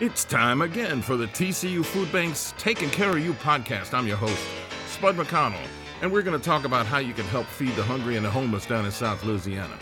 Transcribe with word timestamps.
It's 0.00 0.24
time 0.24 0.62
again 0.62 1.02
for 1.02 1.18
the 1.18 1.26
TCU 1.26 1.84
Food 1.84 2.10
Bank's 2.10 2.54
Taking 2.56 2.88
Care 2.88 3.10
of 3.10 3.22
You 3.22 3.34
podcast. 3.34 3.92
I'm 3.92 4.06
your 4.06 4.16
host, 4.16 4.42
Spud 4.86 5.14
McConnell, 5.14 5.60
and 6.00 6.10
we're 6.10 6.22
going 6.22 6.40
to 6.40 6.42
talk 6.42 6.64
about 6.64 6.86
how 6.86 6.96
you 6.96 7.12
can 7.12 7.26
help 7.26 7.44
feed 7.44 7.74
the 7.76 7.82
hungry 7.82 8.16
and 8.16 8.24
the 8.24 8.30
homeless 8.30 8.64
down 8.64 8.86
in 8.86 8.92
South 8.92 9.22
Louisiana. 9.24 9.78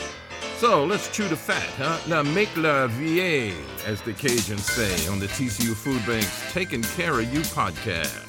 So 0.56 0.84
let's 0.84 1.08
chew 1.08 1.28
the 1.28 1.36
fat, 1.36 1.62
huh? 1.76 2.00
Now 2.08 2.24
make 2.24 2.48
la 2.56 2.88
vie, 2.88 3.54
as 3.86 4.02
the 4.02 4.12
Cajuns 4.12 4.58
say 4.58 5.06
on 5.06 5.20
the 5.20 5.26
TCU 5.26 5.72
Food 5.72 6.04
Bank's 6.04 6.52
Taking 6.52 6.82
Care 6.82 7.20
of 7.20 7.32
You 7.32 7.42
podcast. 7.42 8.24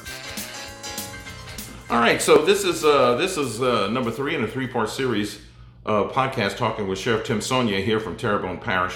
All 1.89 1.99
right, 1.99 2.21
so 2.21 2.45
this 2.45 2.65
is 2.65 2.85
uh, 2.85 3.15
this 3.15 3.35
is 3.35 3.63
uh, 3.63 3.87
number 3.87 4.11
three 4.11 4.35
in 4.35 4.43
a 4.43 4.47
three-part 4.47 4.89
series 4.89 5.41
uh, 5.87 6.03
podcast 6.03 6.55
talking 6.55 6.87
with 6.87 6.99
Sheriff 6.99 7.25
Tim 7.25 7.39
Soignet 7.39 7.83
here 7.83 7.99
from 7.99 8.15
Terrebonne 8.15 8.61
Parish. 8.61 8.95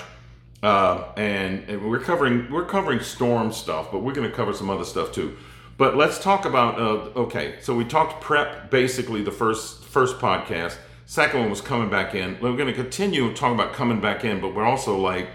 Uh, 0.64 1.12
and, 1.18 1.70
and, 1.70 1.90
we're 1.90 2.00
covering 2.00 2.50
we're 2.50 2.64
covering 2.64 3.02
storm 3.02 3.52
stuff, 3.52 3.92
but 3.92 4.00
we're 4.00 4.14
going 4.14 4.30
to 4.30 4.34
cover 4.34 4.54
some 4.54 4.70
other 4.70 4.86
stuff 4.86 5.12
too. 5.12 5.36
But 5.78 5.98
let's 5.98 6.20
talk 6.20 6.46
about 6.46 6.80
uh, 6.80 7.20
okay. 7.20 7.56
So 7.60 7.76
we 7.76 7.84
talked 7.84 8.24
prep 8.24 8.72
basically 8.72 9.22
the 9.22 9.32
first 9.32 9.84
first 9.84 10.20
podcast. 10.20 10.78
Second 11.06 11.42
one 11.42 11.50
was 11.50 11.60
coming 11.60 11.90
back 11.90 12.16
in. 12.16 12.38
We're 12.40 12.56
going 12.56 12.68
to 12.68 12.74
continue 12.74 13.34
talking 13.34 13.60
about 13.60 13.74
coming 13.74 14.00
back 14.00 14.24
in, 14.24 14.40
but 14.40 14.56
we're 14.56 14.64
also 14.64 14.98
like, 14.98 15.28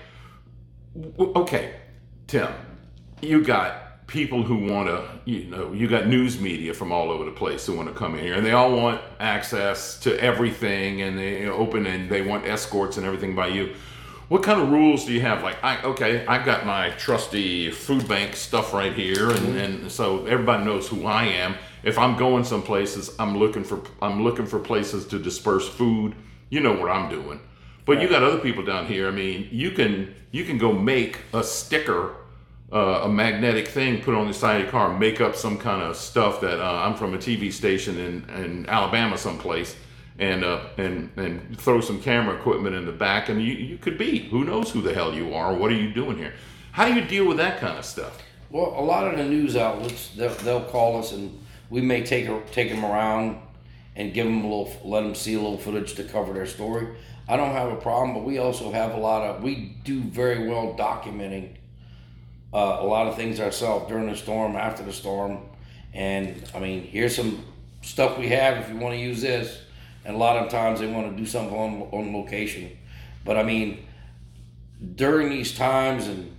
okay, 1.18 1.74
Tim, 2.26 2.50
you 3.20 3.44
got 3.44 4.06
people 4.06 4.42
who 4.42 4.72
want 4.72 4.88
to, 4.88 5.06
you 5.26 5.44
know, 5.44 5.74
you 5.74 5.88
got 5.88 6.06
news 6.06 6.40
media 6.40 6.72
from 6.72 6.90
all 6.90 7.10
over 7.10 7.26
the 7.26 7.30
place 7.30 7.66
who 7.66 7.76
want 7.76 7.86
to 7.86 7.94
come 7.94 8.14
in 8.14 8.24
here, 8.24 8.34
and 8.34 8.46
they 8.46 8.52
all 8.52 8.74
want 8.74 9.02
access 9.20 10.00
to 10.00 10.18
everything, 10.22 11.02
and 11.02 11.18
they 11.18 11.46
open 11.46 11.84
and 11.84 12.08
they 12.08 12.22
want 12.22 12.46
escorts 12.46 12.96
and 12.96 13.04
everything 13.04 13.34
by 13.34 13.48
you 13.48 13.74
what 14.28 14.42
kind 14.42 14.60
of 14.60 14.70
rules 14.70 15.06
do 15.06 15.12
you 15.12 15.22
have? 15.22 15.42
Like, 15.42 15.62
I 15.64 15.82
okay, 15.82 16.26
I've 16.26 16.44
got 16.44 16.66
my 16.66 16.90
trusty 16.90 17.70
food 17.70 18.06
bank 18.06 18.36
stuff 18.36 18.74
right 18.74 18.92
here, 18.92 19.30
and, 19.30 19.38
mm-hmm. 19.38 19.56
and 19.56 19.92
so 19.92 20.26
everybody 20.26 20.64
knows 20.64 20.86
who 20.86 21.06
I 21.06 21.24
am. 21.24 21.54
If 21.82 21.98
I'm 21.98 22.16
going 22.16 22.44
some 22.44 22.62
places, 22.62 23.14
I'm 23.18 23.38
looking 23.38 23.64
for 23.64 23.82
I'm 24.02 24.22
looking 24.22 24.46
for 24.46 24.58
places 24.58 25.06
to 25.06 25.18
disperse 25.18 25.66
food. 25.66 26.14
You 26.50 26.60
know 26.60 26.74
what 26.74 26.90
I'm 26.90 27.08
doing. 27.08 27.40
But 27.86 27.96
right. 27.96 28.02
you 28.02 28.08
got 28.08 28.22
other 28.22 28.38
people 28.38 28.64
down 28.64 28.86
here. 28.86 29.08
I 29.08 29.12
mean, 29.12 29.48
you 29.50 29.70
can 29.70 30.14
you 30.30 30.44
can 30.44 30.58
go 30.58 30.72
make 30.72 31.20
a 31.32 31.42
sticker, 31.42 32.14
uh, 32.70 33.00
a 33.04 33.08
magnetic 33.08 33.68
thing, 33.68 34.02
put 34.02 34.14
on 34.14 34.28
the 34.28 34.34
side 34.34 34.56
of 34.56 34.62
your 34.64 34.70
car, 34.70 34.98
make 34.98 35.22
up 35.22 35.36
some 35.36 35.56
kind 35.56 35.80
of 35.82 35.96
stuff 35.96 36.42
that 36.42 36.60
uh, 36.60 36.82
I'm 36.84 36.96
from 36.96 37.14
a 37.14 37.18
TV 37.18 37.50
station 37.50 37.98
in 37.98 38.28
in 38.42 38.66
Alabama 38.68 39.16
someplace 39.16 39.74
and 40.18 40.44
uh, 40.44 40.60
and 40.76 41.10
and 41.16 41.58
throw 41.58 41.80
some 41.80 42.00
camera 42.00 42.34
equipment 42.36 42.74
in 42.74 42.86
the 42.86 42.92
back, 42.92 43.28
and 43.28 43.42
you 43.42 43.52
you 43.52 43.78
could 43.78 43.96
be 43.96 44.28
who 44.28 44.44
knows 44.44 44.70
who 44.70 44.82
the 44.82 44.92
hell 44.92 45.14
you 45.14 45.34
are. 45.34 45.54
What 45.54 45.70
are 45.70 45.76
you 45.76 45.92
doing 45.92 46.18
here? 46.18 46.34
How 46.72 46.86
do 46.86 46.94
you 46.94 47.02
deal 47.02 47.26
with 47.26 47.36
that 47.38 47.60
kind 47.60 47.78
of 47.78 47.84
stuff? 47.84 48.20
Well, 48.50 48.74
a 48.76 48.82
lot 48.82 49.06
of 49.06 49.18
the 49.18 49.24
news 49.24 49.56
outlets 49.56 50.08
they'll, 50.10 50.34
they'll 50.36 50.64
call 50.64 50.98
us, 50.98 51.12
and 51.12 51.38
we 51.70 51.80
may 51.80 52.04
take 52.04 52.28
take 52.50 52.70
them 52.70 52.84
around 52.84 53.40
and 53.94 54.14
give 54.14 54.26
them 54.26 54.44
a 54.44 54.48
little, 54.48 54.72
let 54.84 55.02
them 55.02 55.14
see 55.14 55.34
a 55.34 55.38
little 55.40 55.58
footage 55.58 55.94
to 55.94 56.04
cover 56.04 56.32
their 56.32 56.46
story. 56.46 56.88
I 57.28 57.36
don't 57.36 57.52
have 57.52 57.70
a 57.70 57.76
problem, 57.76 58.14
but 58.14 58.24
we 58.24 58.38
also 58.38 58.72
have 58.72 58.94
a 58.94 58.96
lot 58.96 59.22
of 59.22 59.42
we 59.42 59.76
do 59.84 60.00
very 60.00 60.48
well 60.48 60.74
documenting 60.78 61.56
uh, 62.52 62.78
a 62.80 62.84
lot 62.84 63.06
of 63.06 63.16
things 63.16 63.38
ourselves 63.38 63.88
during 63.88 64.08
the 64.08 64.16
storm, 64.16 64.56
after 64.56 64.82
the 64.82 64.92
storm, 64.92 65.42
and 65.92 66.42
I 66.54 66.58
mean 66.58 66.82
here's 66.82 67.14
some 67.14 67.44
stuff 67.82 68.18
we 68.18 68.28
have 68.28 68.58
if 68.58 68.68
you 68.70 68.76
want 68.76 68.94
to 68.94 69.00
use 69.00 69.20
this 69.22 69.60
and 70.08 70.16
a 70.16 70.18
lot 70.18 70.38
of 70.38 70.50
times 70.50 70.80
they 70.80 70.86
want 70.86 71.14
to 71.14 71.14
do 71.14 71.26
something 71.26 71.54
on, 71.54 71.82
on 71.92 72.14
location. 72.14 72.70
But 73.26 73.36
I 73.36 73.42
mean, 73.42 73.86
during 74.94 75.28
these 75.28 75.54
times, 75.54 76.06
and 76.06 76.34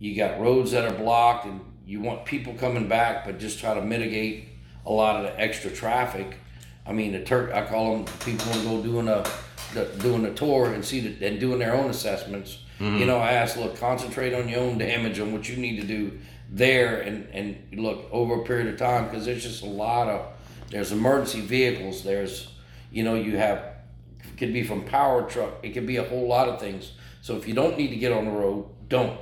you 0.00 0.16
got 0.16 0.40
roads 0.40 0.72
that 0.72 0.84
are 0.84 0.98
blocked, 0.98 1.46
and 1.46 1.60
you 1.86 2.00
want 2.00 2.24
people 2.24 2.54
coming 2.54 2.88
back, 2.88 3.24
but 3.24 3.38
just 3.38 3.60
try 3.60 3.74
to 3.74 3.80
mitigate 3.80 4.48
a 4.84 4.90
lot 4.90 5.16
of 5.16 5.22
the 5.22 5.40
extra 5.40 5.70
traffic. 5.70 6.36
I 6.84 6.92
mean, 6.92 7.12
the 7.12 7.22
Turk, 7.22 7.52
I 7.52 7.64
call 7.64 7.92
them 7.92 8.04
people 8.24 8.50
want 8.50 8.62
to 8.62 8.68
go 8.68 8.82
doing 8.82 9.06
a 9.06 9.24
the, 9.72 9.84
doing 10.02 10.24
a 10.24 10.34
tour 10.34 10.72
and 10.72 10.84
see 10.84 10.98
the, 10.98 11.26
and 11.28 11.38
doing 11.38 11.60
their 11.60 11.74
own 11.76 11.90
assessments. 11.90 12.58
Mm-hmm. 12.80 12.98
You 12.98 13.06
know, 13.06 13.18
I 13.18 13.32
ask, 13.32 13.56
look, 13.56 13.78
concentrate 13.78 14.34
on 14.34 14.48
your 14.48 14.60
own 14.60 14.78
damage 14.78 15.20
on 15.20 15.32
what 15.32 15.48
you 15.48 15.56
need 15.56 15.80
to 15.80 15.86
do 15.86 16.18
there, 16.50 17.02
and 17.02 17.28
and 17.32 17.56
look 17.72 18.08
over 18.10 18.42
a 18.42 18.44
period 18.44 18.66
of 18.66 18.80
time 18.80 19.04
because 19.04 19.26
there's 19.26 19.44
just 19.44 19.62
a 19.62 19.68
lot 19.68 20.08
of 20.08 20.26
there's 20.70 20.90
emergency 20.90 21.40
vehicles, 21.40 22.02
there's 22.02 22.48
you 22.90 23.02
know, 23.04 23.14
you 23.14 23.36
have 23.36 23.76
could 24.36 24.52
be 24.52 24.62
from 24.62 24.84
power 24.84 25.28
truck. 25.28 25.54
It 25.62 25.70
could 25.70 25.86
be 25.86 25.96
a 25.96 26.04
whole 26.04 26.26
lot 26.26 26.48
of 26.48 26.60
things. 26.60 26.92
So 27.22 27.36
if 27.36 27.48
you 27.48 27.54
don't 27.54 27.76
need 27.76 27.88
to 27.88 27.96
get 27.96 28.12
on 28.12 28.26
the 28.26 28.30
road, 28.30 28.66
don't. 28.88 29.18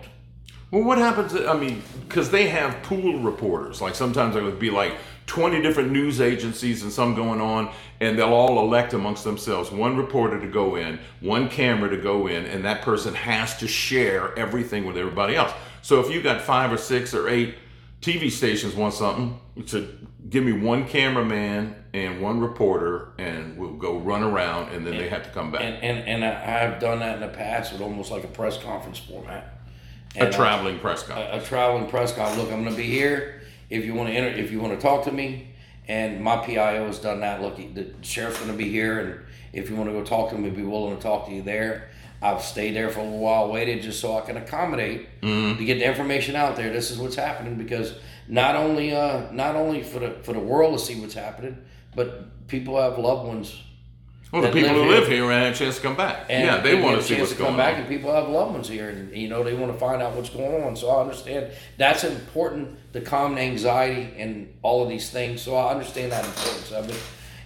Well, 0.70 0.82
what 0.82 0.98
happens? 0.98 1.34
I 1.34 1.56
mean, 1.56 1.82
because 2.08 2.30
they 2.30 2.48
have 2.48 2.82
pool 2.82 3.20
reporters. 3.20 3.80
Like 3.80 3.94
sometimes 3.94 4.34
it 4.34 4.42
would 4.42 4.58
be 4.58 4.70
like 4.70 4.94
20 5.26 5.62
different 5.62 5.92
news 5.92 6.20
agencies 6.20 6.82
and 6.82 6.92
some 6.92 7.14
going 7.14 7.40
on, 7.40 7.72
and 8.00 8.18
they'll 8.18 8.34
all 8.34 8.58
elect 8.58 8.92
amongst 8.92 9.24
themselves 9.24 9.70
one 9.70 9.96
reporter 9.96 10.40
to 10.40 10.48
go 10.48 10.76
in, 10.76 10.98
one 11.20 11.48
camera 11.48 11.88
to 11.88 11.96
go 11.96 12.26
in, 12.26 12.44
and 12.46 12.64
that 12.64 12.82
person 12.82 13.14
has 13.14 13.56
to 13.58 13.68
share 13.68 14.36
everything 14.36 14.84
with 14.84 14.98
everybody 14.98 15.36
else. 15.36 15.52
So 15.82 16.00
if 16.00 16.10
you 16.12 16.20
got 16.20 16.40
five 16.40 16.72
or 16.72 16.76
six 16.76 17.14
or 17.14 17.28
eight 17.28 17.54
TV 18.00 18.30
stations 18.30 18.74
want 18.74 18.94
something, 18.94 19.38
to 19.66 19.96
give 20.28 20.44
me 20.44 20.52
one 20.52 20.86
cameraman 20.86 21.74
and 21.92 22.20
one 22.20 22.40
reporter, 22.40 23.12
and 23.18 23.56
we'll 23.56 23.74
go 23.74 23.98
run 23.98 24.22
around, 24.22 24.72
and 24.72 24.86
then 24.86 24.94
and, 24.94 25.02
they 25.02 25.08
have 25.08 25.22
to 25.24 25.30
come 25.30 25.52
back. 25.52 25.62
And, 25.62 25.76
and, 25.76 26.24
and 26.24 26.24
I've 26.24 26.80
done 26.80 27.00
that 27.00 27.16
in 27.16 27.20
the 27.20 27.28
past 27.28 27.72
with 27.72 27.82
almost 27.82 28.10
like 28.10 28.24
a 28.24 28.28
press 28.28 28.58
conference 28.58 28.98
format. 28.98 29.58
And 30.16 30.28
a 30.28 30.32
traveling 30.32 30.76
I, 30.76 30.80
press 30.80 31.02
conference. 31.02 31.30
A, 31.32 31.38
a, 31.38 31.48
traveling 31.48 31.88
press 31.88 32.12
conference. 32.12 32.38
Look, 32.38 32.52
I'm 32.52 32.62
going 32.62 32.74
to 32.74 32.80
be 32.80 32.88
here. 32.88 33.42
If 33.70 33.84
you 33.84 33.94
want 33.94 34.08
to 34.08 34.14
enter, 34.14 34.28
if 34.28 34.50
you 34.50 34.60
want 34.60 34.74
to 34.74 34.80
talk 34.80 35.04
to 35.04 35.12
me, 35.12 35.54
and 35.86 36.22
my 36.22 36.36
PIO 36.38 36.86
has 36.86 36.98
done 36.98 37.20
that. 37.20 37.42
Look, 37.42 37.56
the 37.56 37.92
sheriff's 38.02 38.38
going 38.38 38.50
to 38.50 38.56
be 38.56 38.70
here, 38.70 39.00
and 39.00 39.20
if 39.52 39.68
you 39.68 39.76
want 39.76 39.90
to 39.90 39.92
go 39.92 40.02
talk 40.02 40.30
to 40.30 40.38
me, 40.38 40.50
be 40.50 40.62
willing 40.62 40.96
to 40.96 41.02
talk 41.02 41.26
to 41.26 41.32
you 41.32 41.42
there. 41.42 41.88
I've 42.22 42.42
stayed 42.42 42.74
there 42.74 42.88
for 42.88 43.00
a 43.00 43.02
little 43.02 43.18
while, 43.18 43.52
waited 43.52 43.82
just 43.82 44.00
so 44.00 44.16
I 44.16 44.22
can 44.22 44.38
accommodate 44.38 45.20
mm-hmm. 45.20 45.58
to 45.58 45.64
get 45.64 45.78
the 45.78 45.84
information 45.84 46.36
out 46.36 46.56
there. 46.56 46.72
This 46.72 46.90
is 46.90 46.96
what's 46.96 47.16
happening 47.16 47.56
because 47.56 47.94
not 48.28 48.56
only 48.56 48.94
uh, 48.94 49.30
not 49.32 49.54
only 49.54 49.82
for 49.82 49.98
the 49.98 50.10
for 50.22 50.32
the 50.32 50.40
world 50.40 50.78
to 50.78 50.84
see 50.84 51.00
what's 51.00 51.14
happening, 51.14 51.58
but 51.94 52.46
people 52.48 52.80
have 52.80 52.98
loved 52.98 53.26
ones. 53.26 53.60
Well, 54.32 54.42
the 54.42 54.50
people 54.50 54.74
live 54.74 54.84
who 54.84 54.90
live 54.90 55.06
here 55.06 55.30
and 55.30 55.44
had 55.44 55.52
a 55.52 55.56
chance 55.56 55.76
to 55.76 55.82
come 55.82 55.94
back. 55.94 56.26
And 56.28 56.44
yeah, 56.44 56.60
they 56.60 56.80
want 56.80 57.00
to 57.00 57.04
see 57.04 57.16
what's 57.20 57.30
to 57.30 57.38
going 57.38 57.50
come 57.50 57.56
back, 57.56 57.78
and 57.78 57.86
people 57.86 58.12
have 58.12 58.28
loved 58.28 58.52
ones 58.52 58.68
here, 58.68 58.88
and 58.88 59.14
you 59.16 59.28
know 59.28 59.44
they 59.44 59.54
want 59.54 59.72
to 59.72 59.78
find 59.78 60.02
out 60.02 60.14
what's 60.16 60.30
going 60.30 60.64
on. 60.64 60.74
So 60.74 60.90
I 60.90 61.02
understand 61.02 61.52
that's 61.76 62.02
important 62.02 62.76
to 62.94 63.00
calm 63.00 63.36
the 63.36 63.42
anxiety 63.42 64.12
and 64.16 64.52
all 64.62 64.82
of 64.82 64.88
these 64.88 65.08
things. 65.10 65.40
So 65.40 65.54
I 65.54 65.70
understand 65.70 66.10
that 66.10 66.24
importance 66.24 66.72
of 66.72 66.90
it, 66.90 67.00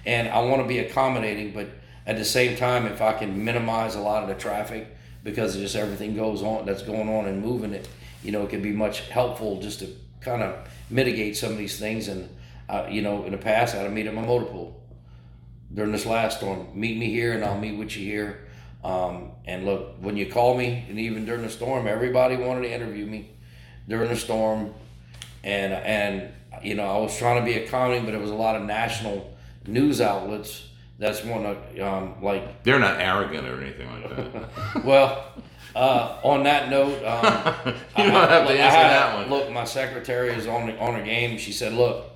and 0.06 0.28
I 0.28 0.40
want 0.40 0.62
to 0.62 0.68
be 0.68 0.78
accommodating, 0.78 1.52
but 1.52 1.68
at 2.06 2.16
the 2.16 2.24
same 2.24 2.56
time, 2.56 2.86
if 2.86 3.02
I 3.02 3.12
can 3.12 3.44
minimize 3.44 3.94
a 3.94 4.00
lot 4.00 4.22
of 4.22 4.30
the 4.30 4.34
traffic 4.34 4.88
because 5.22 5.56
just 5.56 5.76
everything 5.76 6.16
goes 6.16 6.42
on 6.42 6.64
that's 6.64 6.82
going 6.82 7.08
on 7.10 7.26
and 7.26 7.42
moving 7.42 7.74
it, 7.74 7.86
you 8.22 8.32
know, 8.32 8.44
it 8.44 8.48
can 8.48 8.62
be 8.62 8.72
much 8.72 9.00
helpful 9.10 9.60
just 9.60 9.80
to 9.80 9.94
kind 10.20 10.42
of 10.42 10.68
mitigate 10.90 11.36
some 11.36 11.52
of 11.52 11.58
these 11.58 11.78
things. 11.78 12.08
And 12.08 12.28
uh, 12.68 12.86
you 12.90 13.02
know, 13.02 13.24
in 13.24 13.32
the 13.32 13.38
past, 13.38 13.74
I'd 13.74 13.92
meet 13.92 14.06
at 14.06 14.14
my 14.14 14.24
motor 14.24 14.46
pool 14.46 14.82
during 15.72 15.92
this 15.92 16.06
last 16.06 16.38
storm. 16.38 16.68
Meet 16.74 16.98
me 16.98 17.10
here, 17.10 17.32
and 17.32 17.44
I'll 17.44 17.58
meet 17.58 17.76
with 17.76 17.96
you 17.96 18.04
here. 18.04 18.48
Um, 18.84 19.32
and 19.44 19.64
look, 19.64 19.96
when 20.00 20.16
you 20.16 20.26
call 20.26 20.56
me, 20.56 20.84
and 20.88 20.98
even 20.98 21.24
during 21.24 21.42
the 21.42 21.50
storm, 21.50 21.86
everybody 21.86 22.36
wanted 22.36 22.62
to 22.62 22.72
interview 22.72 23.06
me 23.06 23.30
during 23.88 24.08
the 24.08 24.16
storm, 24.16 24.72
and 25.42 25.72
and 25.72 26.32
you 26.62 26.74
know, 26.74 26.84
I 26.84 26.98
was 26.98 27.16
trying 27.16 27.40
to 27.40 27.44
be 27.44 27.58
a 27.58 27.64
accommodating, 27.64 28.04
but 28.04 28.14
it 28.14 28.20
was 28.20 28.30
a 28.30 28.34
lot 28.34 28.56
of 28.56 28.62
national 28.62 29.36
news 29.66 30.00
outlets. 30.00 30.64
That's 30.98 31.24
one 31.24 31.46
of 31.46 31.78
um, 31.80 32.22
like 32.22 32.62
they're 32.64 32.78
not 32.78 33.00
arrogant 33.00 33.46
or 33.46 33.60
anything 33.60 33.88
like 33.90 34.32
that. 34.32 34.84
well, 34.84 35.24
uh, 35.74 36.18
on 36.22 36.42
that 36.44 36.70
note, 36.70 37.04
um, 37.04 37.54
you 37.96 38.04
don't 38.04 38.16
I, 38.16 38.26
have 38.26 38.48
to 38.48 38.54
answer 38.54 38.76
had, 38.76 38.90
that 38.90 39.14
one. 39.16 39.30
Look, 39.30 39.50
my 39.52 39.64
secretary 39.64 40.30
is 40.30 40.46
on 40.46 40.76
on 40.78 40.96
a 40.96 41.04
game. 41.04 41.38
She 41.38 41.52
said, 41.52 41.72
"Look, 41.72 42.06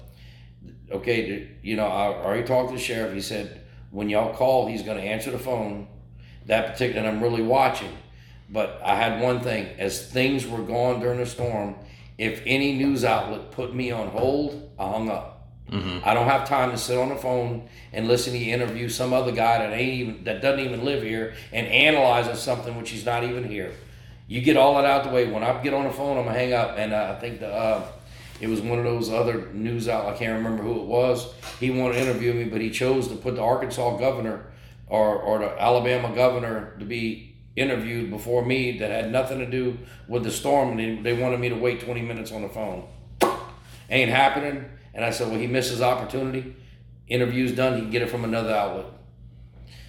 okay, 0.91 1.49
you 1.63 1.77
know, 1.77 1.87
I 1.87 2.07
already 2.09 2.45
talked 2.45 2.71
to 2.71 2.77
the 2.77 2.81
sheriff. 2.81 3.15
He 3.15 3.21
said 3.21 3.63
when 3.91 4.09
y'all 4.09 4.35
call, 4.35 4.67
he's 4.67 4.83
going 4.83 4.97
to 4.97 5.05
answer 5.05 5.31
the 5.31 5.39
phone. 5.39 5.89
That 6.47 6.73
particular, 6.73 7.01
and 7.01 7.09
I'm 7.09 7.23
really 7.23 7.43
watching. 7.43 7.97
But 8.51 8.81
I 8.85 8.97
had 8.97 9.23
one 9.23 9.41
thing: 9.41 9.67
as 9.79 10.11
things 10.11 10.47
were 10.47 10.63
going 10.63 11.01
during 11.01 11.19
the 11.19 11.27
storm, 11.27 11.77
if 12.19 12.43
any 12.45 12.75
news 12.75 13.05
outlet 13.05 13.53
put 13.53 13.75
me 13.75 13.91
on 13.91 14.09
hold, 14.09 14.71
I 14.79 14.89
hung 14.89 15.09
up. 15.09 15.32
Mm-hmm. 15.73 16.07
I 16.07 16.13
don't 16.13 16.27
have 16.27 16.47
time 16.47 16.71
to 16.71 16.77
sit 16.77 16.99
on 16.99 17.09
the 17.09 17.17
phone 17.17 17.67
and 17.95 18.07
listen 18.07 18.35
to 18.35 18.39
you 18.39 18.53
interview 18.53 18.91
some 18.91 19.15
other 19.15 19.33
guy 19.33 19.59
that 19.59 19.73
ain't 19.73 19.95
even 19.95 20.25
that 20.25 20.43
doesn't 20.43 20.63
even 20.63 20.85
live 20.85 21.03
here 21.03 21.35
and 21.51 21.67
analyzing 21.67 22.37
something 22.37 22.77
which 22.77 22.91
he's 22.91 23.07
not 23.07 23.25
even 23.25 23.43
here. 23.45 23.73
You 24.29 24.43
get 24.43 24.59
all 24.59 24.75
that 24.77 24.85
out 24.85 25.05
the 25.05 25.11
way. 25.11 25.27
When 25.31 25.43
I 25.43 25.63
get 25.63 25.73
on 25.73 25.85
the 25.85 25.93
phone, 25.93 26.19
I'm 26.19 26.25
gonna 26.25 26.39
hang 26.39 26.53
up. 26.53 26.77
And 26.77 26.93
uh, 26.93 27.15
I 27.17 27.21
think 27.21 27.41
the 27.41 27.49
uh, 27.49 27.87
it 28.39 28.49
was 28.49 28.61
one 28.61 28.79
of 28.79 28.85
those 28.85 29.11
other 29.11 29.51
news 29.53 29.89
out. 29.89 30.07
I 30.07 30.17
can't 30.17 30.37
remember 30.37 30.63
who 30.63 30.81
it 30.81 30.87
was. 30.87 31.33
He 31.59 31.71
wanted 31.71 31.95
to 31.95 32.01
interview 32.01 32.35
me, 32.35 32.45
but 32.45 32.61
he 32.61 32.71
chose 32.71 33.09
to 33.09 33.17
put 33.17 33.37
the 33.37 33.43
Arkansas 33.43 33.97
governor 33.97 34.47
or 34.89 35.17
or 35.17 35.39
the 35.39 35.61
Alabama 35.61 36.15
governor 36.15 36.77
to 36.81 36.85
be 36.85 37.35
interviewed 37.57 38.11
before 38.11 38.45
me 38.45 38.79
that 38.79 38.91
had 38.91 39.11
nothing 39.11 39.39
to 39.39 39.47
do 39.47 39.79
with 40.07 40.25
the 40.25 40.31
storm. 40.31 40.79
And 40.79 40.79
they, 40.79 41.15
they 41.15 41.23
wanted 41.23 41.41
me 41.41 41.49
to 41.49 41.57
wait 41.57 41.81
20 41.81 42.03
minutes 42.03 42.31
on 42.31 42.43
the 42.43 42.49
phone. 42.49 42.89
Ain't 43.91 44.11
happening. 44.11 44.65
And 44.95 45.05
I 45.05 45.11
said, 45.11 45.29
well, 45.29 45.39
he 45.39 45.47
missed 45.47 45.71
his 45.71 45.83
opportunity. 45.83 46.55
Interview's 47.09 47.53
done. 47.53 47.75
He 47.75 47.81
can 47.83 47.91
get 47.91 48.03
it 48.03 48.11
from 48.11 48.25
another 48.25 48.55
outlet. 48.55 48.87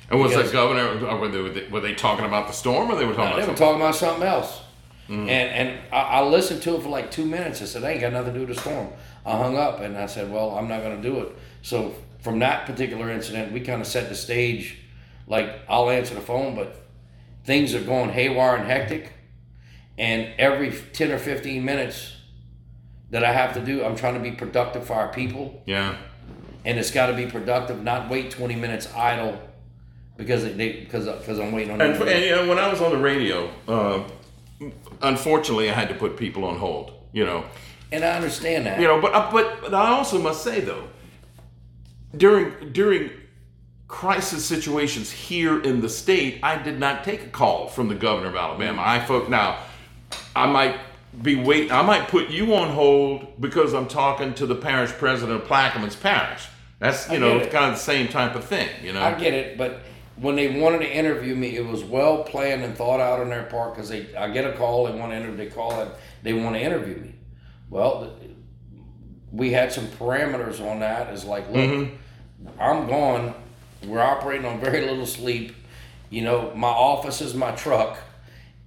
And 0.09 0.19
was 0.19 0.31
Because- 0.31 0.51
the 0.51 0.53
governor? 0.53 1.17
Were 1.17 1.27
they, 1.27 1.67
were 1.67 1.79
they 1.79 1.95
talking 1.95 2.25
about 2.25 2.47
the 2.47 2.53
storm, 2.53 2.89
or 2.91 2.95
they 2.95 3.05
were 3.05 3.13
talking 3.13 3.37
No, 3.37 3.45
they 3.45 3.51
were 3.51 3.57
talking 3.57 3.81
about 3.81 3.95
something 3.95 4.23
else. 4.23 4.61
Mm-hmm. 5.09 5.29
And 5.29 5.29
and 5.29 5.79
I, 5.91 6.01
I 6.01 6.23
listened 6.23 6.61
to 6.63 6.75
it 6.75 6.81
for 6.83 6.89
like 6.89 7.11
two 7.11 7.25
minutes. 7.25 7.61
I 7.61 7.65
said, 7.65 7.83
I 7.83 7.91
ain't 7.91 8.01
got 8.01 8.13
nothing 8.13 8.33
to 8.33 8.39
do 8.39 8.45
with 8.45 8.55
the 8.55 8.61
storm. 8.61 8.89
I 9.25 9.37
hung 9.37 9.57
up 9.57 9.81
and 9.81 9.97
I 9.97 10.05
said, 10.05 10.31
well, 10.31 10.51
I'm 10.51 10.67
not 10.67 10.81
going 10.81 11.01
to 11.01 11.09
do 11.09 11.19
it. 11.21 11.37
So 11.61 11.93
from 12.19 12.39
that 12.39 12.65
particular 12.65 13.09
incident, 13.09 13.51
we 13.51 13.59
kind 13.59 13.81
of 13.81 13.87
set 13.87 14.07
the 14.09 14.15
stage. 14.15 14.77
Like 15.27 15.59
I'll 15.67 15.89
answer 15.89 16.15
the 16.15 16.21
phone, 16.21 16.55
but 16.55 16.85
things 17.43 17.73
are 17.75 17.81
going 17.81 18.09
haywire 18.11 18.55
and 18.55 18.67
hectic. 18.67 19.11
And 19.97 20.29
every 20.37 20.71
10 20.71 21.11
or 21.11 21.19
15 21.19 21.63
minutes 21.63 22.12
that 23.13 23.23
I 23.23 23.31
have 23.31 23.53
to 23.53 23.61
do, 23.63 23.85
I'm 23.85 23.95
trying 23.95 24.15
to 24.15 24.19
be 24.19 24.31
productive 24.31 24.87
for 24.87 24.93
our 24.93 25.07
people. 25.07 25.61
Yeah. 25.67 25.95
And 26.65 26.79
it's 26.79 26.89
got 26.89 27.07
to 27.07 27.13
be 27.13 27.27
productive, 27.27 27.83
not 27.83 28.09
wait 28.09 28.31
20 28.31 28.55
minutes 28.55 28.91
idle 28.95 29.39
because 30.17 30.43
they 30.43 30.79
because 30.79 31.05
because 31.05 31.39
I'm 31.39 31.51
waiting 31.51 31.73
on 31.73 31.81
And, 31.81 32.01
and 32.01 32.25
you 32.25 32.31
know, 32.31 32.47
when 32.47 32.57
I 32.57 32.69
was 32.69 32.81
on 32.81 32.91
the 32.91 32.97
radio, 32.97 33.51
uh, 33.67 34.03
unfortunately, 35.03 35.69
I 35.69 35.73
had 35.73 35.89
to 35.89 35.95
put 35.95 36.17
people 36.17 36.43
on 36.43 36.57
hold. 36.57 36.93
You 37.11 37.25
know, 37.25 37.45
And 37.91 38.03
I 38.03 38.15
understand 38.15 38.65
that. 38.65 38.81
you 38.81 38.87
know, 38.87 38.99
but 38.99 39.13
uh, 39.13 39.29
but 39.31 39.61
but 39.61 39.75
I 39.75 39.89
also 39.89 40.19
must 40.19 40.43
say 40.43 40.61
though, 40.61 40.87
during 42.17 42.73
during 42.73 43.11
crisis 43.87 44.43
situations 44.43 45.11
here 45.11 45.61
in 45.61 45.81
the 45.81 45.89
state, 45.89 46.39
I 46.41 46.59
did 46.63 46.79
not 46.79 47.03
take 47.03 47.21
a 47.21 47.29
call 47.29 47.67
from 47.67 47.89
the 47.89 47.95
governor 47.95 48.29
of 48.29 48.35
Alabama. 48.35 48.81
I 48.83 49.05
folk 49.05 49.29
now, 49.29 49.59
I 50.35 50.47
might 50.47 50.79
be 51.21 51.35
waiting. 51.35 51.71
I 51.71 51.81
might 51.81 52.07
put 52.07 52.29
you 52.29 52.55
on 52.55 52.69
hold 52.69 53.39
because 53.39 53.73
I'm 53.73 53.87
talking 53.87 54.33
to 54.35 54.45
the 54.45 54.55
parish 54.55 54.91
president 54.91 55.41
of 55.41 55.47
Plaquemines 55.47 55.99
Parish. 55.99 56.47
That's 56.79 57.09
you 57.09 57.19
know 57.19 57.37
it. 57.37 57.51
kind 57.51 57.65
of 57.65 57.73
the 57.73 57.83
same 57.83 58.07
type 58.07 58.35
of 58.35 58.43
thing. 58.43 58.69
You 58.83 58.93
know. 58.93 59.01
I 59.01 59.17
get 59.17 59.33
it, 59.33 59.57
but 59.57 59.81
when 60.15 60.35
they 60.35 60.59
wanted 60.59 60.79
to 60.79 60.91
interview 60.91 61.35
me, 61.35 61.55
it 61.55 61.65
was 61.65 61.83
well 61.83 62.23
planned 62.23 62.63
and 62.63 62.75
thought 62.75 62.99
out 62.99 63.19
on 63.19 63.29
their 63.29 63.43
part 63.43 63.75
because 63.75 63.89
they 63.89 64.13
I 64.15 64.29
get 64.29 64.45
a 64.45 64.53
call, 64.53 64.85
they 64.85 64.97
want 64.97 65.11
to 65.11 65.17
interview, 65.17 65.37
they 65.37 65.49
call 65.49 65.81
it, 65.81 65.89
they 66.23 66.33
want 66.33 66.55
to 66.55 66.61
interview 66.61 66.97
me. 66.97 67.15
Well, 67.69 68.15
we 69.31 69.51
had 69.51 69.71
some 69.71 69.87
parameters 69.87 70.59
on 70.59 70.79
that. 70.79 71.13
Is 71.13 71.25
like, 71.25 71.47
look, 71.47 71.69
mm-hmm. 71.69 72.49
I'm 72.59 72.87
gone. 72.87 73.33
We're 73.85 74.01
operating 74.01 74.45
on 74.45 74.59
very 74.59 74.81
little 74.81 75.05
sleep. 75.05 75.55
You 76.09 76.21
know, 76.21 76.53
my 76.55 76.67
office 76.67 77.21
is 77.21 77.33
my 77.33 77.51
truck, 77.51 77.97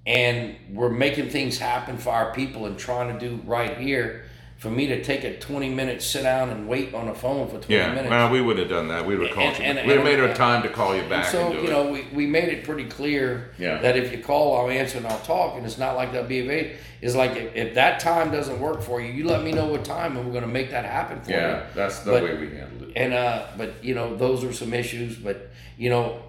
and 0.06 0.54
we're 0.72 0.88
making 0.90 1.28
things 1.30 1.58
happen 1.58 1.98
for 1.98 2.10
our 2.10 2.32
people 2.32 2.66
and 2.66 2.78
trying 2.78 3.18
to 3.18 3.28
do 3.28 3.40
right 3.44 3.76
here. 3.76 4.22
For 4.58 4.70
me 4.70 4.86
to 4.86 5.04
take 5.04 5.22
a 5.22 5.38
20 5.38 5.68
minute 5.68 6.00
sit 6.00 6.22
down 6.22 6.48
and 6.48 6.66
wait 6.66 6.94
on 6.94 7.08
the 7.08 7.14
phone 7.14 7.46
for 7.46 7.58
20 7.58 7.74
Yeah, 7.74 7.88
minutes. 7.90 8.08
well, 8.08 8.30
we 8.30 8.40
would 8.40 8.56
have 8.56 8.70
done 8.70 8.88
that. 8.88 9.04
We 9.04 9.14
would 9.14 9.26
have 9.26 9.36
called 9.36 9.48
And- 9.48 9.58
you. 9.58 9.64
and- 9.64 9.86
We'd 9.86 9.96
have 9.96 10.04
made 10.04 10.18
a 10.18 10.32
time 10.32 10.62
to 10.62 10.70
call 10.70 10.96
you 10.96 11.02
back 11.02 11.26
and, 11.26 11.26
so, 11.26 11.52
you 11.52 11.64
it. 11.64 11.68
know, 11.70 11.90
we, 11.92 12.06
we 12.14 12.26
made 12.26 12.48
it 12.48 12.64
pretty 12.64 12.86
clear 12.86 13.50
Yeah. 13.58 13.76
that 13.82 13.98
if 13.98 14.10
you 14.12 14.18
call, 14.18 14.56
I'll 14.56 14.70
answer 14.70 14.96
and 14.96 15.06
I'll 15.06 15.18
talk. 15.20 15.56
And 15.58 15.66
it's 15.66 15.76
not 15.76 15.94
like 15.94 16.10
that'll 16.12 16.26
be 16.26 16.40
available. 16.40 16.70
It's 17.02 17.14
like 17.14 17.32
if, 17.36 17.54
if 17.54 17.74
that 17.74 18.00
time 18.00 18.30
doesn't 18.32 18.58
work 18.58 18.80
for 18.80 18.98
you, 19.02 19.12
you 19.12 19.28
let 19.28 19.44
me 19.44 19.52
know 19.52 19.66
what 19.66 19.84
time 19.84 20.16
and 20.16 20.24
we're 20.24 20.32
going 20.32 20.42
to 20.46 20.50
make 20.50 20.70
that 20.70 20.86
happen 20.86 21.20
for 21.20 21.32
you. 21.32 21.36
yeah, 21.36 21.66
that's 21.74 21.98
the 21.98 22.12
But- 22.12 22.22
way 22.22 22.36
we 22.38 22.46
handled 22.56 22.82
it. 22.84 22.92
And, 22.96 23.12
uh, 23.12 23.42
but, 23.58 23.84
you 23.84 23.94
know, 23.94 24.16
those 24.16 24.42
are 24.42 24.54
some 24.54 24.72
issues. 24.72 25.16
But, 25.16 25.50
you 25.76 25.90
know, 25.90 26.22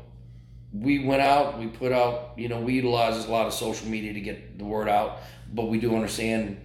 we 0.74 1.00
went 1.06 1.22
out, 1.22 1.58
we 1.60 1.68
put 1.68 1.92
out, 1.92 2.34
you 2.38 2.48
know, 2.50 2.60
we 2.60 2.74
utilize 2.74 3.26
a 3.26 3.32
lot 3.32 3.48
of 3.48 3.54
social 3.54 3.88
media 3.88 4.14
to 4.14 4.20
get 4.22 4.58
the 4.60 4.66
word 4.66 4.88
out. 4.90 5.20
But 5.54 5.66
we 5.70 5.80
do 5.80 5.96
understand, 5.96 6.60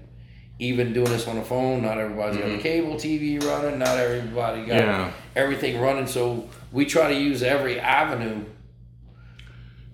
even 0.58 0.92
doing 0.92 1.06
this 1.10 1.26
on 1.28 1.36
the 1.36 1.42
phone, 1.42 1.82
not 1.82 1.98
everybody's 1.98 2.38
got 2.40 2.48
the 2.50 2.58
cable 2.58 2.94
TV 2.96 3.42
running, 3.42 3.78
not 3.78 3.98
everybody 3.98 4.66
got 4.66 4.80
Mm-hmm. 4.80 4.90
Yeah. 4.90 5.12
everything 5.36 5.80
running. 5.80 6.06
So 6.06 6.48
we 6.72 6.84
try 6.84 7.12
to 7.12 7.18
use 7.18 7.42
every 7.42 7.78
avenue 7.80 8.44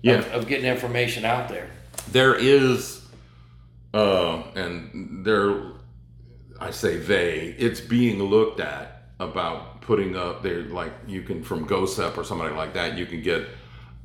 Yeah, 0.01 0.15
of, 0.15 0.27
of 0.33 0.47
getting 0.47 0.65
information 0.65 1.23
out 1.25 1.49
there. 1.49 1.69
there 2.11 2.33
is, 2.35 3.01
uh, 3.93 4.41
and 4.55 5.25
there, 5.25 5.55
I 6.59 6.71
say 6.71 6.97
they, 6.97 7.55
it's 7.57 7.79
being 7.81 8.21
looked 8.23 8.59
at 8.59 9.03
about 9.19 9.81
putting 9.81 10.15
up 10.15 10.41
there, 10.43 10.61
like 10.63 10.93
you 11.07 11.21
can 11.23 11.43
from 11.43 11.67
GOHSEP 11.67 12.17
or 12.17 12.23
somebody 12.23 12.53
like 12.55 12.73
that, 12.73 12.97
you 12.97 13.05
can 13.05 13.21
get 13.21 13.47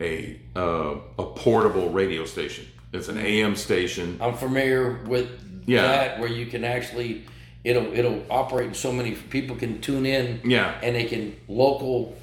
a 0.01 0.41
uh, 0.57 0.97
a 1.19 1.25
portable 1.25 1.91
radio 1.91 2.25
station. 2.25 2.67
It's 2.93 3.09
an 3.09 3.19
AM 3.19 3.57
station. 3.57 4.19
I'm 4.21 4.35
familiar 4.35 5.03
with 5.07 5.29
Yeah. 5.67 5.83
that, 5.83 6.19
where 6.21 6.29
you 6.29 6.47
can 6.47 6.65
actually 6.65 7.25
it'll 7.65 7.93
it'll 7.97 8.23
operate 8.31 8.69
in 8.69 8.75
so 8.75 8.93
many 8.93 9.13
people 9.13 9.57
can 9.57 9.81
tune 9.81 10.07
in. 10.07 10.41
Yeah. 10.45 10.75
and 10.83 10.95
they 10.97 11.05
can 11.05 11.37
local 11.49 12.17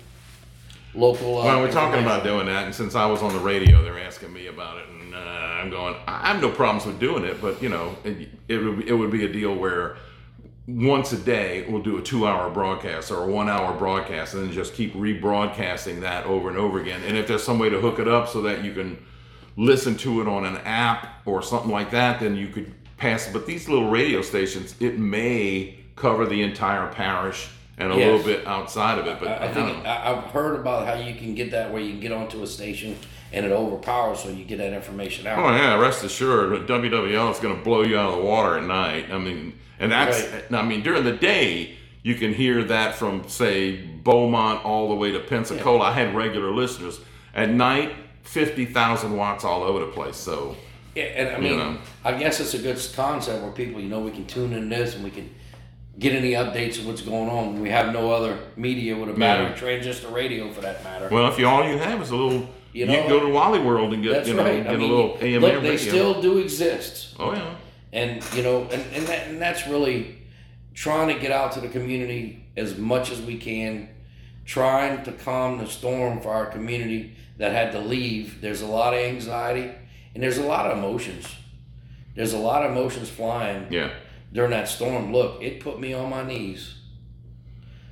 local. 0.93 1.39
Uh, 1.39 1.45
Well, 1.45 1.61
we're 1.61 1.71
talking 1.71 2.01
about 2.03 2.23
doing 2.23 2.45
that, 2.47 2.65
and 2.65 2.75
since 2.75 2.95
I 2.95 3.05
was 3.05 3.21
on 3.21 3.33
the 3.33 3.39
radio, 3.39 3.81
they're 3.83 3.99
asking 3.99 4.33
me 4.33 4.47
about 4.47 4.77
it, 4.77 4.85
and 4.89 5.15
uh, 5.15 5.17
I'm 5.17 5.69
going. 5.69 5.95
I 6.07 6.21
I 6.23 6.33
have 6.33 6.41
no 6.41 6.49
problems 6.49 6.85
with 6.85 6.99
doing 6.99 7.23
it, 7.23 7.41
but 7.41 7.61
you 7.63 7.69
know, 7.69 7.95
it, 8.03 8.29
it 8.47 8.57
would 8.57 8.79
be- 8.79 8.87
it 8.89 8.93
would 8.93 9.11
be 9.11 9.25
a 9.25 9.31
deal 9.31 9.55
where 9.55 9.95
once 10.67 11.11
a 11.11 11.17
day 11.17 11.65
we'll 11.67 11.81
do 11.81 11.97
a 11.97 12.01
two-hour 12.01 12.49
broadcast 12.51 13.11
or 13.11 13.23
a 13.23 13.27
one-hour 13.27 13.77
broadcast, 13.77 14.33
and 14.33 14.43
then 14.43 14.51
just 14.51 14.73
keep 14.73 14.93
rebroadcasting 14.93 16.01
that 16.01 16.25
over 16.25 16.49
and 16.49 16.57
over 16.57 16.79
again. 16.79 17.01
And 17.05 17.17
if 17.17 17.27
there's 17.27 17.43
some 17.43 17.59
way 17.59 17.69
to 17.69 17.79
hook 17.79 17.99
it 17.99 18.07
up 18.07 18.29
so 18.29 18.41
that 18.43 18.63
you 18.63 18.73
can 18.73 19.03
listen 19.57 19.97
to 19.97 20.21
it 20.21 20.27
on 20.27 20.45
an 20.45 20.57
app 20.57 21.25
or 21.25 21.41
something 21.41 21.71
like 21.71 21.91
that, 21.91 22.19
then 22.19 22.35
you 22.35 22.47
could 22.47 22.71
pass. 22.97 23.29
But 23.31 23.45
these 23.45 23.67
little 23.67 23.89
radio 23.89 24.21
stations, 24.21 24.75
it 24.79 24.97
may 24.99 25.77
cover 25.95 26.25
the 26.25 26.41
entire 26.41 26.87
parish 26.93 27.49
and 27.77 27.91
a 27.91 27.95
Yes. 27.95 28.05
little 28.05 28.23
bit 28.23 28.47
outside 28.47 28.99
of 28.99 29.07
it. 29.07 29.19
But 29.19 29.27
I, 29.41 29.47
I 29.47 29.53
think. 29.53 29.85
I, 29.85 30.11
I've 30.13 30.23
heard 30.31 30.59
about 30.59 30.85
how 30.87 30.93
you 30.93 31.15
can 31.15 31.33
get 31.35 31.51
that 31.51 31.71
where 31.73 31.81
you 31.81 31.91
can 31.91 31.99
get 31.99 32.11
onto 32.11 32.43
a 32.43 32.47
station 32.47 32.95
and 33.33 33.45
it 33.45 33.51
overpowers, 33.51 34.19
so 34.19 34.29
you 34.29 34.43
get 34.43 34.57
that 34.57 34.73
information 34.73 35.27
out. 35.27 35.39
Oh 35.39 35.55
yeah, 35.55 35.75
rest 35.79 36.03
assured, 36.03 36.67
WWL 36.67 37.31
is 37.31 37.39
going 37.39 37.55
to 37.57 37.63
blow 37.63 37.83
you 37.83 37.97
out 37.97 38.13
of 38.13 38.19
the 38.19 38.25
water 38.25 38.57
at 38.57 38.63
night. 38.63 39.11
I 39.11 39.17
mean, 39.17 39.53
and 39.79 39.91
that's 39.91 40.23
I 40.51 40.61
mean 40.63 40.81
during 40.83 41.03
the 41.03 41.13
day 41.13 41.75
you 42.03 42.15
can 42.15 42.33
hear 42.33 42.63
that 42.65 42.95
from 42.95 43.27
say 43.29 43.77
Beaumont 44.03 44.65
all 44.65 44.89
the 44.89 44.95
way 44.95 45.11
to 45.11 45.19
Pensacola. 45.19 45.85
I 45.85 45.91
had 45.93 46.15
regular 46.15 46.51
listeners. 46.51 46.99
At 47.33 47.49
night, 47.49 47.93
fifty 48.23 48.65
thousand 48.65 49.15
watts 49.15 49.43
all 49.45 49.63
over 49.63 49.79
the 49.79 49.91
place. 49.91 50.17
So 50.17 50.55
Yeah, 50.95 51.03
and 51.03 51.35
I 51.35 51.39
mean, 51.39 51.57
know. 51.57 51.77
I 52.03 52.13
guess 52.17 52.39
it's 52.39 52.53
a 52.53 52.57
good 52.59 52.77
concept 52.95 53.41
where 53.43 53.51
people, 53.51 53.79
you 53.79 53.87
know, 53.87 53.99
we 54.01 54.11
can 54.11 54.25
tune 54.25 54.51
in 54.53 54.67
this 54.69 54.95
and 54.95 55.03
we 55.03 55.11
can 55.11 55.29
get 55.99 56.13
any 56.13 56.31
updates 56.31 56.79
of 56.79 56.87
what's 56.87 57.01
going 57.01 57.29
on. 57.29 57.61
We 57.61 57.69
have 57.69 57.93
no 57.93 58.11
other 58.11 58.39
media 58.57 58.97
with 58.97 59.09
a 59.09 59.13
battery 59.13 59.47
Yeah. 59.47 59.55
transistor 59.55 60.07
radio 60.09 60.51
for 60.51 60.61
that 60.61 60.83
matter. 60.83 61.07
well, 61.11 61.27
if 61.31 61.37
you 61.39 61.47
all 61.47 61.63
you 61.69 61.77
have 61.77 62.01
is 62.01 62.09
a 62.11 62.15
little, 62.15 62.49
you, 62.73 62.85
You 62.85 62.91
can 62.91 63.09
go 63.09 63.19
to 63.19 63.27
Wally 63.33 63.59
World 63.59 63.93
and 63.93 64.01
get 64.03 64.27
you 64.27 64.33
know 64.33 64.43
right. 64.43 64.63
get 64.63 64.73
I 64.73 64.77
mean, 64.77 64.89
a 64.89 64.93
little 64.93 65.17
AM 65.21 65.41
look, 65.41 65.61
they 65.61 65.77
still 65.77 66.21
do 66.21 66.37
exist, 66.37 67.15
oh 67.19 67.33
yeah. 67.33 67.55
and 67.91 68.23
you 68.33 68.43
know, 68.43 68.63
and 68.71 68.83
and, 68.93 69.05
that, 69.07 69.27
and 69.27 69.41
that's 69.41 69.67
really 69.67 70.17
trying 70.73 71.13
to 71.13 71.19
get 71.19 71.31
out 71.31 71.51
to 71.53 71.59
the 71.59 71.67
community 71.67 72.45
as 72.55 72.77
much 72.77 73.11
as 73.11 73.21
we 73.21 73.37
can, 73.37 73.89
trying 74.45 75.03
to 75.03 75.11
calm 75.11 75.57
the 75.57 75.67
storm 75.67 76.21
for 76.21 76.29
our 76.29 76.45
community 76.45 77.15
that 77.37 77.51
had 77.51 77.71
to 77.73 77.79
leave. 77.79 78.41
There's 78.41 78.61
a 78.61 78.67
lot 78.67 78.93
of 78.93 78.99
anxiety 78.99 79.71
and 80.13 80.23
there's 80.23 80.37
a 80.37 80.43
lot 80.43 80.65
of 80.69 80.77
emotions. 80.77 81.27
There's 82.15 82.33
a 82.33 82.37
lot 82.37 82.65
of 82.65 82.71
emotions 82.71 83.09
flying 83.09 83.67
Yeah. 83.71 83.91
during 84.33 84.51
that 84.51 84.67
storm. 84.67 85.13
Look, 85.13 85.41
it 85.41 85.59
put 85.59 85.79
me 85.79 85.93
on 85.93 86.09
my 86.09 86.23
knees. 86.23 86.75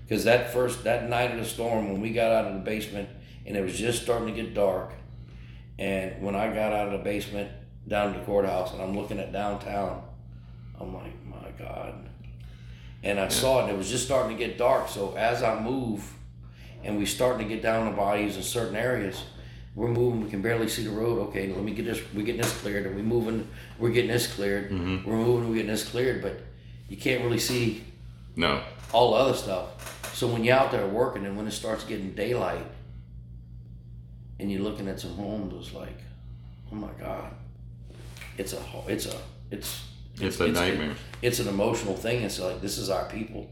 Because 0.03 0.23
that 0.25 0.51
first, 0.51 0.83
that 0.85 1.09
night 1.09 1.31
of 1.31 1.37
the 1.37 1.45
storm, 1.45 1.91
when 1.91 2.01
we 2.01 2.11
got 2.11 2.31
out 2.31 2.45
of 2.45 2.53
the 2.55 2.59
basement 2.61 3.09
and 3.45 3.55
it 3.57 3.61
was 3.61 3.77
just 3.77 4.03
starting 4.03 4.27
to 4.27 4.41
get 4.41 4.53
dark, 4.53 4.91
and 5.79 6.21
when 6.21 6.35
I 6.35 6.47
got 6.53 6.73
out 6.73 6.87
of 6.87 6.91
the 6.91 6.99
basement 6.99 7.49
down 7.87 8.13
to 8.13 8.19
the 8.19 8.25
courthouse 8.25 8.73
and 8.73 8.81
I'm 8.81 8.95
looking 8.95 9.17
at 9.17 9.31
downtown, 9.31 10.03
I'm 10.79 10.93
like, 10.93 11.13
my 11.25 11.49
God. 11.57 11.93
And 13.01 13.19
I 13.19 13.29
saw 13.29 13.59
it 13.59 13.63
and 13.63 13.71
it 13.71 13.77
was 13.77 13.89
just 13.89 14.05
starting 14.05 14.37
to 14.37 14.45
get 14.45 14.57
dark. 14.57 14.89
So 14.89 15.15
as 15.15 15.41
I 15.41 15.59
move 15.59 16.13
and 16.83 16.97
we 16.97 17.05
starting 17.05 17.47
to 17.47 17.53
get 17.53 17.63
down 17.63 17.89
the 17.89 17.97
bayous 17.97 18.35
in 18.35 18.43
certain 18.43 18.75
areas, 18.75 19.23
we're 19.73 19.87
moving, 19.87 20.21
we 20.21 20.29
can 20.29 20.41
barely 20.41 20.67
see 20.67 20.83
the 20.83 20.89
road. 20.89 21.29
Okay, 21.29 21.47
let 21.53 21.63
me 21.63 21.71
get 21.73 21.85
this, 21.85 22.01
we're 22.13 22.25
getting 22.25 22.41
this 22.41 22.59
cleared, 22.59 22.85
and 22.85 22.95
we 22.95 23.01
moving, 23.01 23.47
we're 23.77 23.91
getting 23.91 24.11
this 24.11 24.27
cleared, 24.27 24.71
mm-hmm. 24.71 25.09
we're 25.09 25.15
moving, 25.15 25.47
we're 25.47 25.55
getting 25.55 25.71
this 25.71 25.87
cleared, 25.87 26.21
but 26.21 26.41
you 26.89 26.97
can't 26.97 27.23
really 27.23 27.39
see 27.39 27.85
No. 28.35 28.61
all 28.91 29.11
the 29.11 29.17
other 29.17 29.37
stuff. 29.37 30.13
So 30.13 30.27
when 30.27 30.43
you're 30.43 30.57
out 30.57 30.71
there 30.71 30.85
working 30.87 31.25
and 31.25 31.37
when 31.37 31.47
it 31.47 31.51
starts 31.51 31.85
getting 31.85 32.11
daylight 32.11 32.65
and 34.39 34.51
you're 34.51 34.61
looking 34.61 34.87
at 34.87 34.99
some 34.99 35.11
homes, 35.15 35.53
it's 35.67 35.75
like, 35.75 35.97
oh 36.71 36.75
my 36.75 36.91
God. 36.99 37.31
It's 38.37 38.53
a 38.53 38.61
it's 38.87 39.05
a 39.05 39.15
it's 39.51 39.83
It's 40.19 40.39
a 40.39 40.47
nightmare. 40.47 40.95
it's 41.21 41.39
an 41.39 41.47
emotional 41.47 41.95
thing. 41.95 42.23
It's 42.23 42.39
like 42.39 42.61
this 42.61 42.77
is 42.77 42.89
our 42.89 43.05
people. 43.09 43.49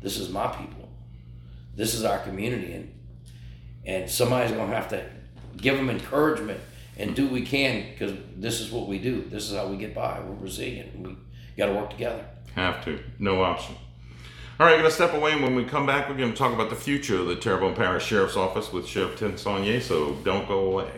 This 0.00 0.18
is 0.18 0.30
my 0.30 0.46
people. 0.48 0.88
This 1.76 1.94
is 1.94 2.04
our 2.04 2.18
community 2.20 2.72
and 2.72 2.92
and 3.84 4.10
somebody's 4.10 4.52
gonna 4.52 4.74
have 4.74 4.88
to 4.88 5.04
give 5.56 5.76
them 5.76 5.90
encouragement 5.90 6.60
and 6.96 7.14
do 7.16 7.24
what 7.24 7.32
we 7.32 7.42
can 7.42 7.90
because 7.92 8.12
this 8.36 8.60
is 8.60 8.70
what 8.70 8.86
we 8.88 8.98
do. 8.98 9.22
This 9.30 9.50
is 9.50 9.56
how 9.56 9.66
we 9.68 9.76
get 9.76 9.94
by. 9.94 10.20
We're 10.20 10.34
resilient. 10.34 10.94
And 10.94 11.06
we 11.06 11.16
got 11.56 11.66
to 11.66 11.72
work 11.72 11.90
together. 11.90 12.24
Have 12.54 12.84
to. 12.84 12.98
No 13.18 13.42
option. 13.42 13.74
All 14.60 14.66
right, 14.66 14.72
going 14.72 14.84
to 14.84 14.90
step 14.90 15.14
away. 15.14 15.32
And 15.32 15.42
when 15.42 15.54
we 15.54 15.64
come 15.64 15.86
back, 15.86 16.06
we're 16.06 16.16
going 16.16 16.32
to 16.32 16.36
talk 16.36 16.52
about 16.52 16.68
the 16.68 16.76
future 16.76 17.18
of 17.18 17.28
the 17.28 17.34
Terrebonne 17.34 17.74
Parish 17.74 18.04
Sheriff's 18.04 18.36
Office 18.36 18.70
with 18.70 18.86
Sheriff 18.86 19.18
Tim 19.18 19.32
Soignet, 19.32 19.80
so 19.80 20.16
don't 20.16 20.46
go 20.46 20.66
away. 20.66 20.90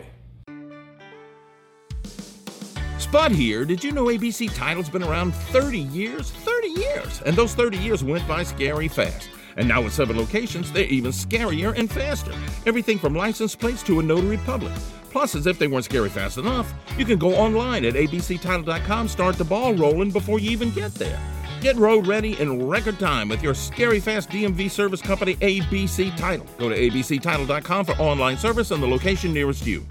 Spud 2.98 3.30
here. 3.30 3.64
Did 3.64 3.84
you 3.84 3.92
know 3.92 4.06
ABC 4.06 4.52
Title's 4.52 4.88
been 4.88 5.04
around 5.04 5.32
30 5.32 5.78
years? 5.78 6.32
30 6.32 6.68
years! 6.70 7.22
And 7.24 7.36
those 7.36 7.54
30 7.54 7.78
years 7.78 8.02
went 8.02 8.26
by 8.26 8.42
scary 8.42 8.88
fast. 8.88 9.30
And 9.56 9.68
now 9.68 9.80
with 9.80 9.92
seven 9.92 10.16
locations, 10.16 10.72
they're 10.72 10.86
even 10.86 11.12
scarier 11.12 11.72
and 11.78 11.88
faster. 11.88 12.32
Everything 12.66 12.98
from 12.98 13.14
license 13.14 13.54
plates 13.54 13.84
to 13.84 14.00
a 14.00 14.02
notary 14.02 14.38
public. 14.38 14.72
Plus, 15.10 15.36
as 15.36 15.46
if 15.46 15.60
they 15.60 15.68
weren't 15.68 15.84
scary 15.84 16.08
fast 16.08 16.36
enough, 16.36 16.74
you 16.98 17.04
can 17.04 17.16
go 17.16 17.36
online 17.36 17.84
at 17.84 17.94
abctitle.com, 17.94 19.06
start 19.06 19.36
the 19.36 19.44
ball 19.44 19.72
rolling 19.74 20.10
before 20.10 20.40
you 20.40 20.50
even 20.50 20.72
get 20.72 20.92
there. 20.94 21.20
Get 21.62 21.76
road 21.76 22.08
ready 22.08 22.36
in 22.40 22.66
record 22.66 22.98
time 22.98 23.28
with 23.28 23.40
your 23.40 23.54
scary 23.54 24.00
fast 24.00 24.30
DMV 24.30 24.68
service 24.68 25.00
company, 25.00 25.36
ABC 25.36 26.14
Title. 26.16 26.44
Go 26.58 26.68
to 26.68 26.76
abctitle.com 26.76 27.84
for 27.84 27.92
online 27.92 28.36
service 28.36 28.72
and 28.72 28.82
the 28.82 28.86
location 28.88 29.32
nearest 29.32 29.64
you. 29.64 29.86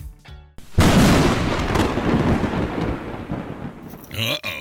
Uh 4.13 4.37
oh, 4.43 4.60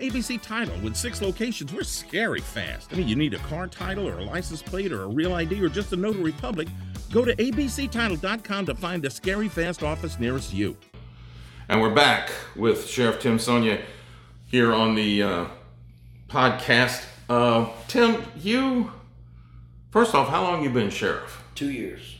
ABC 0.01 0.41
Title. 0.41 0.75
With 0.83 0.95
six 0.95 1.21
locations, 1.21 1.71
we're 1.71 1.83
scary 1.83 2.41
fast. 2.41 2.91
I 2.91 2.97
mean, 2.97 3.07
you 3.07 3.15
need 3.15 3.33
a 3.33 3.39
car 3.39 3.67
title 3.67 4.07
or 4.07 4.17
a 4.17 4.23
license 4.23 4.61
plate 4.61 4.91
or 4.91 5.03
a 5.03 5.07
real 5.07 5.33
ID 5.33 5.63
or 5.63 5.69
just 5.69 5.93
a 5.93 5.95
notary 5.95 6.31
public. 6.31 6.67
Go 7.11 7.23
to 7.23 7.35
abctitle.com 7.35 8.65
to 8.65 8.75
find 8.75 9.03
the 9.03 9.09
scary 9.09 9.47
fast 9.47 9.83
office 9.83 10.19
nearest 10.19 10.53
you. 10.53 10.75
And 11.69 11.81
we're 11.81 11.93
back 11.93 12.31
with 12.55 12.87
Sheriff 12.87 13.19
Tim 13.21 13.37
Soignet 13.37 13.81
here 14.47 14.73
on 14.73 14.95
the 14.95 15.23
uh, 15.23 15.45
podcast. 16.27 17.05
Uh, 17.29 17.69
Tim, 17.87 18.23
you, 18.37 18.91
first 19.91 20.15
off, 20.15 20.27
how 20.29 20.41
long 20.43 20.63
you 20.63 20.69
been 20.69 20.89
sheriff? 20.89 21.43
Two 21.55 21.69
years. 21.69 22.17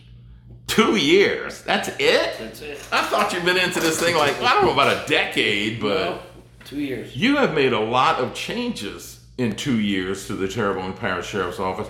Two 0.68 0.96
years. 0.96 1.64
That's 1.64 1.90
it? 2.00 2.38
That's 2.40 2.62
it. 2.62 2.88
I 2.94 3.02
thought 3.04 3.34
you'd 3.34 3.44
been 3.44 3.58
into 3.58 3.82
this 3.82 4.00
thing 4.00 4.16
like, 4.16 4.40
I 4.42 4.54
don't 4.54 4.66
know 4.66 4.72
about 4.72 5.04
a 5.04 5.10
decade, 5.10 5.82
but 5.82 5.98
Well, 5.98 6.24
two 6.72 6.82
years. 6.82 7.16
you 7.16 7.38
have 7.38 7.54
made 7.54 7.74
a 7.74 7.80
lot 7.80 8.20
of 8.20 8.34
changes 8.34 9.24
in 9.38 9.56
two 9.56 9.80
years 9.80 10.28
to 10.28 10.34
the 10.34 10.48
Terrebonne 10.48 10.94
Parish 10.94 11.28
Sheriff's 11.28 11.60
Office. 11.60 11.88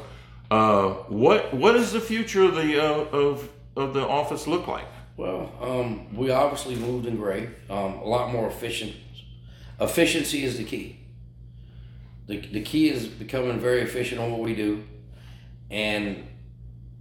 Uh, 0.49 0.89
what 1.07 1.53
what 1.53 1.73
does 1.73 1.93
the 1.93 2.01
future 2.01 2.43
of 2.43 2.55
the 2.55 2.79
uh, 2.79 3.05
of 3.11 3.49
of 3.75 3.93
the 3.93 4.05
office 4.05 4.47
look 4.47 4.67
like? 4.67 4.85
Well, 5.17 5.51
um, 5.61 6.15
we 6.15 6.31
obviously 6.31 6.75
moved 6.75 7.05
in 7.05 7.15
gray. 7.15 7.49
Um, 7.69 7.93
a 7.95 8.05
lot 8.05 8.31
more 8.31 8.47
efficient. 8.47 8.95
Efficiency 9.79 10.43
is 10.43 10.57
the 10.57 10.63
key. 10.63 10.99
The, 12.27 12.39
the 12.39 12.61
key 12.61 12.89
is 12.89 13.07
becoming 13.07 13.59
very 13.59 13.81
efficient 13.81 14.21
on 14.21 14.31
what 14.31 14.41
we 14.41 14.55
do. 14.55 14.83
And, 15.69 16.25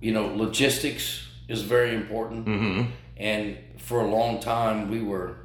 you 0.00 0.12
know, 0.12 0.26
logistics 0.34 1.26
is 1.48 1.62
very 1.62 1.94
important. 1.94 2.46
Mm-hmm. 2.46 2.90
And 3.16 3.58
for 3.78 4.00
a 4.00 4.08
long 4.08 4.40
time, 4.40 4.90
we 4.90 5.02
were, 5.02 5.36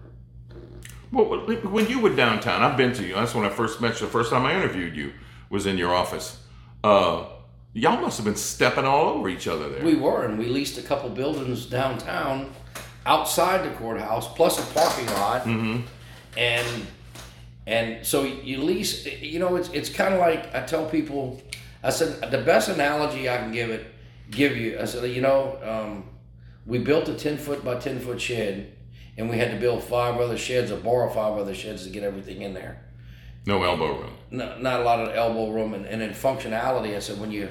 Well, 1.12 1.26
when 1.48 1.88
you 1.88 2.00
were 2.00 2.16
downtown, 2.16 2.62
I've 2.62 2.78
been 2.78 2.94
to 2.94 3.06
you. 3.06 3.14
That's 3.14 3.36
when 3.36 3.46
I 3.46 3.50
first 3.50 3.82
met 3.82 4.00
you. 4.00 4.08
The 4.08 4.12
first 4.12 4.32
time 4.32 4.46
I 4.46 4.56
interviewed 4.56 4.96
you 4.96 5.14
was 5.50 5.66
in 5.66 5.78
your 5.78 5.94
office. 5.94 6.42
Uh, 6.84 7.26
y'all 7.74 8.02
must 8.02 8.18
have 8.18 8.26
been 8.26 8.36
stepping 8.36 8.86
all 8.86 9.10
over 9.10 9.30
each 9.30 9.48
other 9.48 9.70
there. 9.70 9.84
we 9.84 9.96
were, 9.96 10.26
and 10.26 10.38
we 10.38 10.48
leased 10.48 10.78
a 10.78 10.82
couple 10.82 11.10
buildings 11.10 11.66
downtown 11.66 12.52
outside 13.06 13.64
the 13.64 13.74
courthouse, 13.76 14.28
plus 14.34 14.60
a 14.60 14.74
parking 14.74 15.08
lot. 15.08 15.44
mm-hmm. 15.44 15.82
and 16.38 16.88
and 17.68 18.06
so 18.06 18.24
you 18.24 18.62
lease 18.62 19.06
you 19.22 19.40
know 19.40 19.56
it's 19.56 19.70
it's 19.70 19.90
kind 19.90 20.14
of 20.14 20.20
like 20.20 20.54
i 20.54 20.62
tell 20.62 20.86
people 20.88 21.42
i 21.84 21.90
said 21.90 22.32
the 22.32 22.38
best 22.40 22.70
analogy 22.70 23.30
i 23.30 23.38
can 23.38 23.52
give 23.52 23.70
it 23.70 23.88
give 24.30 24.56
you 24.56 24.78
i 24.80 24.86
said 24.86 25.10
you 25.10 25.22
know 25.22 25.58
um, 25.64 26.04
we 26.66 26.78
built 26.78 27.08
a 27.10 27.14
10 27.14 27.38
foot 27.38 27.64
by 27.64 27.76
10 27.76 28.00
foot 28.00 28.20
shed 28.20 28.72
and 29.18 29.30
we 29.30 29.38
had 29.38 29.52
to 29.52 29.58
build 29.58 29.84
five 29.84 30.18
other 30.18 30.38
sheds 30.38 30.72
or 30.72 30.78
borrow 30.78 31.10
five 31.10 31.38
other 31.38 31.54
sheds 31.56 31.84
to 31.84 31.90
get 31.90 32.04
everything 32.04 32.42
in 32.42 32.54
there 32.54 32.82
No 33.46 33.64
elbow 33.64 34.00
room. 34.00 34.14
not, 34.32 34.62
not 34.62 34.82
a 34.82 34.84
lot 34.84 35.00
of 35.00 35.16
elbow 35.16 35.52
room 35.52 35.74
and, 35.74 35.86
and 35.86 36.02
in 36.02 36.12
functionality 36.12 36.96
i 36.96 37.00
said 37.00 37.20
when 37.20 37.32
you 37.32 37.50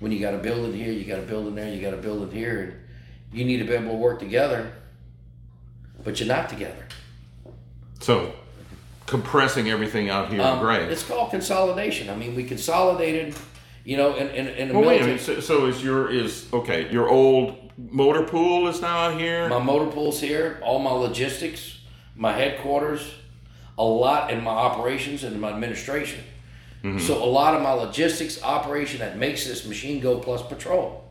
when 0.00 0.12
you 0.12 0.20
got 0.20 0.34
a 0.34 0.38
building 0.38 0.72
here 0.74 0.92
you 0.92 1.04
got 1.04 1.18
a 1.18 1.22
building 1.22 1.54
there 1.54 1.68
you 1.72 1.80
got 1.80 1.94
a 1.94 1.98
building 1.98 2.30
here 2.30 2.60
and 2.60 2.74
you 3.38 3.44
need 3.44 3.58
to 3.58 3.64
be 3.64 3.72
able 3.72 3.90
to 3.92 3.96
work 3.96 4.18
together 4.18 4.72
but 6.04 6.18
you're 6.20 6.28
not 6.28 6.48
together 6.48 6.84
So 8.00 8.32
compressing 9.06 9.68
everything 9.70 10.08
out 10.10 10.30
here 10.30 10.40
Um, 10.42 10.58
Gray. 10.60 10.84
It's 10.84 11.02
called 11.02 11.30
consolidation. 11.30 12.08
I 12.10 12.16
mean, 12.16 12.34
we 12.34 12.44
consolidated, 12.44 13.34
you 13.84 13.96
know, 13.96 14.16
in, 14.16 14.28
in, 14.28 14.48
in 14.48 14.68
the 14.68 14.74
Well, 14.74 14.88
wait 14.88 15.02
a 15.02 15.04
minute. 15.04 15.20
So, 15.20 15.40
so 15.40 15.66
is 15.66 15.82
your 15.82 16.10
is 16.10 16.52
okay? 16.52 16.90
Your 16.90 17.08
old 17.08 17.70
motor 17.76 18.22
pool 18.22 18.68
is 18.68 18.80
now 18.80 19.10
out 19.10 19.20
here. 19.20 19.48
My 19.48 19.58
motor 19.58 19.90
pool's 19.90 20.20
here, 20.20 20.60
all 20.62 20.78
my 20.78 20.92
logistics, 20.92 21.78
my 22.16 22.32
headquarters, 22.32 23.14
a 23.76 23.84
lot 23.84 24.30
in 24.30 24.42
my 24.42 24.50
operations 24.50 25.24
and 25.24 25.40
my 25.40 25.50
administration. 25.50 26.24
Mm-hmm. 26.82 26.98
So 26.98 27.22
a 27.22 27.26
lot 27.26 27.54
of 27.54 27.62
my 27.62 27.72
logistics 27.72 28.42
operation 28.42 29.00
that 29.00 29.18
makes 29.18 29.46
this 29.46 29.66
machine 29.66 30.00
go 30.00 30.18
plus 30.18 30.42
patrol 30.42 31.04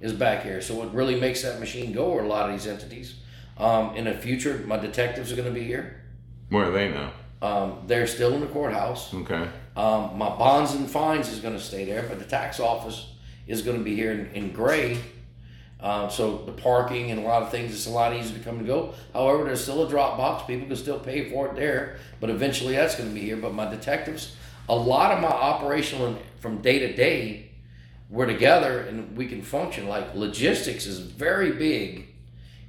is 0.00 0.12
back 0.12 0.42
here. 0.42 0.60
So 0.60 0.74
what 0.74 0.94
really 0.94 1.20
makes 1.20 1.42
that 1.42 1.60
machine 1.60 1.92
go 1.92 2.16
are 2.16 2.24
a 2.24 2.28
lot 2.28 2.48
of 2.48 2.56
these 2.56 2.66
entities. 2.66 3.16
Um, 3.58 3.94
in 3.96 4.04
the 4.04 4.14
future, 4.14 4.64
my 4.66 4.78
detectives 4.78 5.32
are 5.32 5.36
going 5.36 5.52
to 5.52 5.54
be 5.54 5.64
here. 5.64 6.00
Where 6.48 6.66
are 6.66 6.70
they 6.70 6.88
now? 6.88 7.12
Um, 7.42 7.82
they're 7.86 8.06
still 8.06 8.32
in 8.34 8.40
the 8.40 8.46
courthouse. 8.46 9.12
Okay. 9.12 9.48
Um, 9.78 10.18
my 10.18 10.28
bonds 10.28 10.74
and 10.74 10.90
fines 10.90 11.28
is 11.28 11.38
going 11.38 11.54
to 11.54 11.62
stay 11.62 11.84
there, 11.84 12.02
but 12.02 12.18
the 12.18 12.24
tax 12.24 12.58
office 12.58 13.12
is 13.46 13.62
going 13.62 13.78
to 13.78 13.84
be 13.84 13.94
here 13.94 14.10
in, 14.10 14.26
in 14.32 14.52
gray. 14.52 14.98
Uh, 15.78 16.08
so 16.08 16.38
the 16.38 16.52
parking 16.52 17.12
and 17.12 17.20
a 17.20 17.22
lot 17.22 17.42
of 17.42 17.52
things, 17.52 17.72
it's 17.72 17.86
a 17.86 17.90
lot 17.90 18.12
easier 18.12 18.36
to 18.36 18.42
come 18.42 18.58
and 18.58 18.66
go. 18.66 18.92
However, 19.12 19.44
there's 19.44 19.62
still 19.62 19.86
a 19.86 19.88
drop 19.88 20.16
box. 20.16 20.44
People 20.48 20.66
can 20.66 20.74
still 20.74 20.98
pay 20.98 21.30
for 21.30 21.46
it 21.46 21.54
there, 21.54 21.98
but 22.18 22.28
eventually 22.28 22.74
that's 22.74 22.96
going 22.96 23.08
to 23.08 23.14
be 23.14 23.20
here. 23.20 23.36
But 23.36 23.54
my 23.54 23.70
detectives, 23.70 24.34
a 24.68 24.74
lot 24.74 25.12
of 25.12 25.20
my 25.20 25.28
operational 25.28 26.08
and 26.08 26.18
from 26.40 26.60
day 26.60 26.80
to 26.80 26.92
day, 26.92 27.50
we're 28.10 28.26
together 28.26 28.80
and 28.80 29.16
we 29.16 29.28
can 29.28 29.42
function. 29.42 29.86
Like 29.86 30.12
logistics 30.16 30.86
is 30.86 30.98
very 30.98 31.52
big 31.52 32.08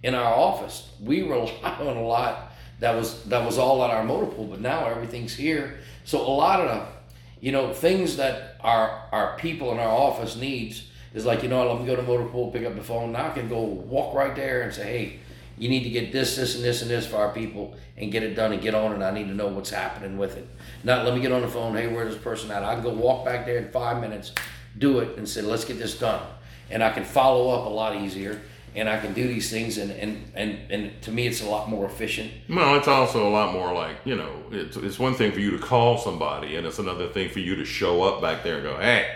in 0.04 0.14
our 0.14 0.32
office. 0.32 0.88
We 1.02 1.24
rely 1.24 1.54
on 1.64 1.98
a 1.98 2.04
lot 2.04 2.50
that 2.80 2.96
was 2.96 3.24
that 3.26 3.46
was 3.46 3.58
all 3.58 3.84
at 3.84 3.90
our 3.90 4.04
motor 4.04 4.28
pool, 4.28 4.46
but 4.46 4.62
now 4.62 4.88
everything's 4.88 5.36
here. 5.36 5.80
So 6.06 6.22
a 6.22 6.28
lot 6.28 6.62
of 6.62 6.68
the, 6.68 6.99
you 7.42 7.52
know, 7.52 7.74
things 7.74 8.18
that 8.18 8.58
our 8.62 9.06
our 9.12 9.38
people 9.38 9.72
in 9.72 9.80
our 9.80 9.88
office 9.88 10.36
needs 10.36 10.90
is 11.14 11.26
like, 11.26 11.44
you 11.44 11.50
know, 11.50 11.68
let 11.72 11.82
me 11.82 11.88
go 11.88 11.96
to 11.96 12.04
motor 12.04 12.26
pool, 12.26 12.52
pick 12.52 12.66
up 12.66 12.76
the 12.76 12.84
phone. 12.84 13.12
Now 13.12 13.28
I 13.28 13.30
can 13.32 13.50
go 13.50 13.62
walk 13.62 14.14
right 14.14 14.36
there 14.36 14.62
and 14.62 14.74
say, 14.74 14.84
hey, 14.84 15.20
you 15.58 15.68
need 15.68 15.84
to 15.84 15.90
get 15.90 16.12
this, 16.12 16.36
this, 16.36 16.56
and 16.56 16.64
this, 16.64 16.82
and 16.82 16.90
this 16.90 17.06
for 17.08 17.18
our 17.18 17.34
people 17.34 17.76
and 17.98 18.12
get 18.12 18.24
it 18.24 18.36
done 18.36 18.54
and 18.54 18.62
get 18.62 18.74
on 18.74 19.00
it. 19.00 19.04
I 19.04 19.12
need 19.12 19.28
to 19.28 19.34
know 19.34 19.48
what's 19.48 19.70
happening 19.70 20.18
with 20.18 20.38
it. 20.38 20.48
Not 20.84 21.06
let 21.06 21.14
me 21.14 21.22
get 21.22 21.32
on 21.32 21.42
the 21.42 21.48
phone, 21.48 21.76
hey, 21.76 21.88
where's 21.88 22.14
this 22.14 22.24
person 22.24 22.50
at? 22.52 22.64
I 22.64 22.76
can 22.76 22.84
go 22.84 22.92
walk 22.92 23.26
back 23.26 23.46
there 23.46 23.58
in 23.58 23.70
five 23.72 24.00
minutes, 24.00 24.32
do 24.78 25.00
it, 25.00 25.18
and 25.18 25.28
say, 25.28 25.42
let's 25.42 25.66
get 25.66 25.78
this 25.78 25.98
done. 25.98 26.26
And 26.70 26.84
I 26.84 26.92
can 26.92 27.04
follow 27.04 27.50
up 27.50 27.66
a 27.66 27.70
lot 27.70 27.96
easier 27.98 28.40
and 28.76 28.88
I 28.90 29.00
can 29.00 29.14
do 29.14 29.28
these 29.28 29.50
things 29.50 29.78
and, 29.78 29.92
and, 29.92 30.32
and, 30.36 30.72
and 30.72 31.02
to 31.04 31.12
me 31.12 31.28
it's 31.28 31.42
a 31.42 31.50
lot 31.50 31.70
more 31.70 31.86
efficient. 31.86 32.32
Well, 32.50 32.76
it's 32.76 32.88
also 32.88 33.28
a 33.28 33.32
lot 33.32 33.54
more 33.54 33.74
like 33.74 33.98
you 34.06 34.16
know, 34.16 34.44
it's, 34.52 34.78
it's 34.78 35.00
one 35.00 35.14
thing 35.14 35.32
for 35.32 35.40
you 35.40 35.52
to 35.52 35.60
call 35.60 35.98
somebody, 35.98 36.56
and 36.56 36.66
it's 36.68 36.80
another 36.80 37.08
thing 37.10 37.30
for 37.30 37.40
you 37.40 37.56
to 37.56 37.66
show 37.66 38.02
up 38.04 38.22
back 38.22 38.44
there 38.44 38.56
and 38.56 38.64
go, 38.64 38.78
hey, 38.78 39.16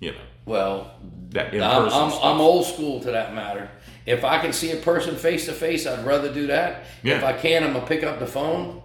you 0.00 0.12
know, 0.12 0.18
Well, 0.46 0.92
that 1.30 1.52
in 1.54 1.62
I'm, 1.62 1.88
I'm. 1.88 2.12
I'm 2.12 2.40
old 2.40 2.66
school 2.66 3.00
to 3.00 3.10
that 3.10 3.34
matter. 3.34 3.70
If 4.06 4.24
I 4.24 4.38
can 4.38 4.52
see 4.54 4.70
a 4.72 4.76
person 4.76 5.16
face 5.16 5.44
to 5.46 5.52
face, 5.52 5.86
I'd 5.86 6.06
rather 6.06 6.32
do 6.32 6.46
that. 6.46 6.84
Yeah. 7.02 7.18
If 7.18 7.24
I 7.24 7.34
can, 7.34 7.62
I'm 7.64 7.74
gonna 7.74 7.86
pick 7.86 8.02
up 8.04 8.18
the 8.18 8.26
phone, 8.26 8.82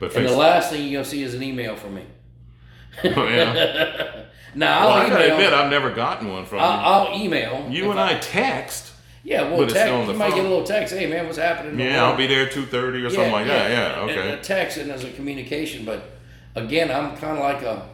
but 0.00 0.14
and 0.16 0.26
the 0.26 0.36
last 0.36 0.70
thing 0.70 0.82
you're 0.88 1.00
gonna 1.00 1.04
see 1.04 1.22
is 1.22 1.34
an 1.34 1.42
email 1.42 1.76
from 1.76 1.94
me. 1.94 2.04
oh, 3.04 3.26
yeah. 3.28 4.24
Now 4.56 4.86
Well, 4.86 4.96
I 4.96 5.02
I'll 5.02 5.08
gotta 5.10 5.32
admit, 5.32 5.52
I've 5.52 5.70
never 5.70 5.90
gotten 5.90 6.28
one 6.32 6.46
from 6.46 6.58
you. 6.58 6.64
I'll, 6.64 7.08
I'll 7.08 7.20
email. 7.20 7.66
You 7.68 7.90
and 7.90 7.98
I 7.98 8.18
text. 8.20 8.92
Yeah, 9.24 9.48
well, 9.48 9.60
But 9.64 9.70
text, 9.70 10.08
you 10.08 10.14
might 10.18 10.34
get 10.34 10.44
a 10.44 10.48
little 10.48 10.64
text. 10.64 10.92
Hey, 10.94 11.06
man, 11.06 11.24
what's 11.24 11.38
happening? 11.38 11.80
Yeah, 11.80 12.04
I'll 12.04 12.16
be 12.16 12.26
there 12.26 12.46
two 12.48 12.66
thirty 12.66 13.02
or 13.02 13.08
something 13.10 13.32
like 13.32 13.46
that. 13.46 13.70
Yeah, 13.70 14.02
and- 14.02 14.10
okay. 14.10 14.30
And 14.32 14.40
a 14.40 14.42
text 14.42 14.76
and 14.76 14.90
as 14.90 15.02
a 15.02 15.10
communication, 15.12 15.84
but 15.86 16.10
again, 16.54 16.90
I'm 16.90 17.16
kind 17.16 17.38
of 17.38 17.42
like 17.42 17.62
a, 17.62 17.88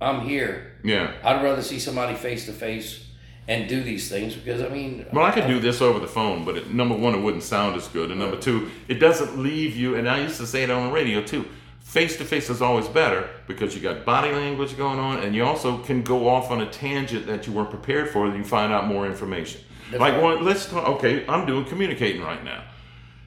I'm 0.00 0.20
here. 0.28 0.72
yeah. 0.84 1.12
I'd 1.24 1.42
rather 1.42 1.62
see 1.62 1.78
somebody 1.78 2.14
face 2.14 2.44
to 2.46 2.52
face 2.52 3.00
and 3.48 3.66
do 3.68 3.82
these 3.82 4.08
things 4.10 4.34
because 4.34 4.60
I 4.62 4.68
mean, 4.68 5.06
Well, 5.12 5.24
I 5.24 5.30
could 5.30 5.46
do 5.46 5.58
this 5.58 5.80
over 5.80 5.98
the 6.00 6.06
phone, 6.06 6.44
but 6.44 6.56
it, 6.58 6.72
number 6.72 6.94
one, 6.96 7.14
it 7.14 7.20
wouldn't 7.22 7.42
sound 7.44 7.76
as 7.76 7.88
good, 7.88 8.10
and 8.10 8.20
number 8.20 8.36
two, 8.38 8.70
it 8.88 8.94
doesn't 9.00 9.38
leave 9.38 9.74
you. 9.76 9.96
And 9.96 10.06
I 10.08 10.20
used 10.20 10.36
to 10.38 10.46
say 10.46 10.62
it 10.64 10.70
on 10.70 10.86
the 10.88 10.92
radio 10.92 11.22
too. 11.22 11.46
Face 11.80 12.16
to 12.18 12.24
face 12.24 12.50
is 12.50 12.60
always 12.60 12.88
better 12.88 13.28
because 13.46 13.74
you 13.74 13.80
got 13.80 14.04
body 14.04 14.32
language 14.32 14.76
going 14.76 14.98
on, 14.98 15.20
and 15.20 15.34
you 15.34 15.44
also 15.44 15.78
can 15.78 16.02
go 16.02 16.28
off 16.28 16.50
on 16.50 16.60
a 16.60 16.66
tangent 16.70 17.26
that 17.26 17.46
you 17.46 17.52
weren't 17.54 17.70
prepared 17.70 18.10
for, 18.10 18.26
and 18.26 18.36
you 18.36 18.44
find 18.44 18.70
out 18.72 18.86
more 18.86 19.06
information. 19.06 19.60
That's 19.90 20.00
like, 20.00 20.14
right. 20.14 20.22
one, 20.22 20.44
let's 20.44 20.66
talk. 20.66 20.88
Okay, 20.88 21.26
I'm 21.28 21.46
doing 21.46 21.64
communicating 21.64 22.22
right 22.22 22.42
now. 22.44 22.64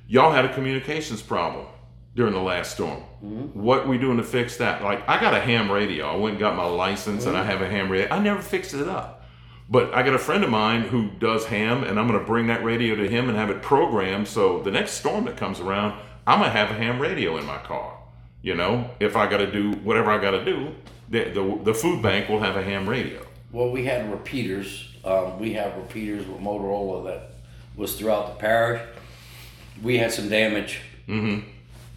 Y'all 0.08 0.32
had 0.32 0.46
a 0.46 0.54
communications 0.54 1.22
problem 1.22 1.66
during 2.16 2.34
the 2.34 2.40
last 2.42 2.72
storm. 2.74 3.04
Mm-hmm. 3.24 3.62
What 3.62 3.88
we 3.88 3.98
doing 3.98 4.18
to 4.18 4.24
fix 4.24 4.58
that? 4.58 4.82
Like, 4.84 5.08
I 5.08 5.20
got 5.20 5.34
a 5.34 5.40
ham 5.40 5.72
radio. 5.72 6.08
I 6.08 6.16
went 6.16 6.34
and 6.34 6.40
got 6.40 6.56
my 6.56 6.66
license, 6.66 7.26
and 7.26 7.36
I 7.38 7.42
Mm-hmm. 7.42 7.50
have 7.52 7.62
a 7.62 7.70
ham 7.70 7.92
radio. 7.92 8.08
I 8.10 8.20
never 8.20 8.42
fixed 8.42 8.74
it 8.74 8.88
up. 8.88 9.26
But 9.70 9.94
I 9.94 10.02
got 10.02 10.14
a 10.14 10.20
friend 10.20 10.44
of 10.46 10.50
mine 10.50 10.84
who 10.84 11.10
does 11.20 11.46
ham, 11.46 11.84
and 11.84 12.00
I'm 12.00 12.08
going 12.08 12.18
to 12.20 12.26
bring 12.26 12.48
that 12.48 12.64
radio 12.64 12.96
to 12.96 13.08
him 13.08 13.28
and 13.28 13.38
have 13.38 13.50
it 13.50 13.62
programmed. 13.62 14.28
So 14.28 14.62
the 14.62 14.72
next 14.72 14.92
storm 14.94 15.26
that 15.26 15.36
comes 15.36 15.60
around, 15.60 16.00
I'm 16.26 16.40
going 16.40 16.52
to 16.52 16.58
have 16.58 16.72
a 16.72 16.74
ham 16.76 17.00
radio 17.00 17.38
in 17.38 17.46
my 17.46 17.58
car. 17.58 17.98
You 18.42 18.56
know, 18.56 18.90
if 19.02 19.18
I 19.18 19.28
got 19.28 19.38
to 19.40 19.52
do 19.52 19.74
whatever 19.80 20.10
I 20.10 20.20
got 20.22 20.32
to 20.32 20.46
do, 20.46 20.74
the, 21.10 21.26
the 21.32 21.60
the 21.66 21.74
food 21.74 22.02
bank 22.02 22.30
will 22.30 22.40
have 22.40 22.56
a 22.56 22.64
ham 22.64 22.88
radio. 22.88 23.26
well, 23.52 23.70
we 23.70 23.84
had 23.86 24.10
repeaters. 24.12 24.87
Um, 25.06 25.40
we 25.40 25.54
have 25.54 25.76
repeaters 25.78 26.26
with 26.28 26.40
Motorola 26.40 27.06
that 27.06 27.32
was 27.76 27.96
throughout 27.96 28.28
the 28.34 28.40
parish. 28.40 28.82
We 29.84 29.98
had 29.98 30.12
some 30.12 30.30
damage 30.30 30.82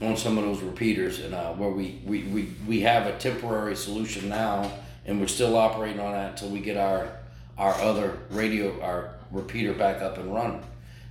on 0.01 0.17
some 0.17 0.39
of 0.39 0.45
those 0.45 0.61
repeaters, 0.63 1.19
and 1.21 1.35
uh, 1.35 1.53
where 1.55 1.71
we, 1.71 2.01
we, 2.05 2.23
we, 2.25 2.49
we 2.67 2.81
have 2.81 3.07
a 3.07 3.19
temporary 3.19 3.75
solution 3.75 4.29
now, 4.29 4.71
and 5.07 5.21
we're 5.21 5.27
still 5.27 5.57
operating 5.57 5.99
on 6.01 6.13
that 6.13 6.31
until 6.33 6.51
we 6.51 6.61
get 6.61 6.77
our 6.77 7.17
our 7.59 7.75
other 7.75 8.17
radio, 8.31 8.81
our 8.81 9.17
repeater 9.31 9.75
back 9.75 10.01
up 10.01 10.17
and 10.17 10.33
running. 10.33 10.63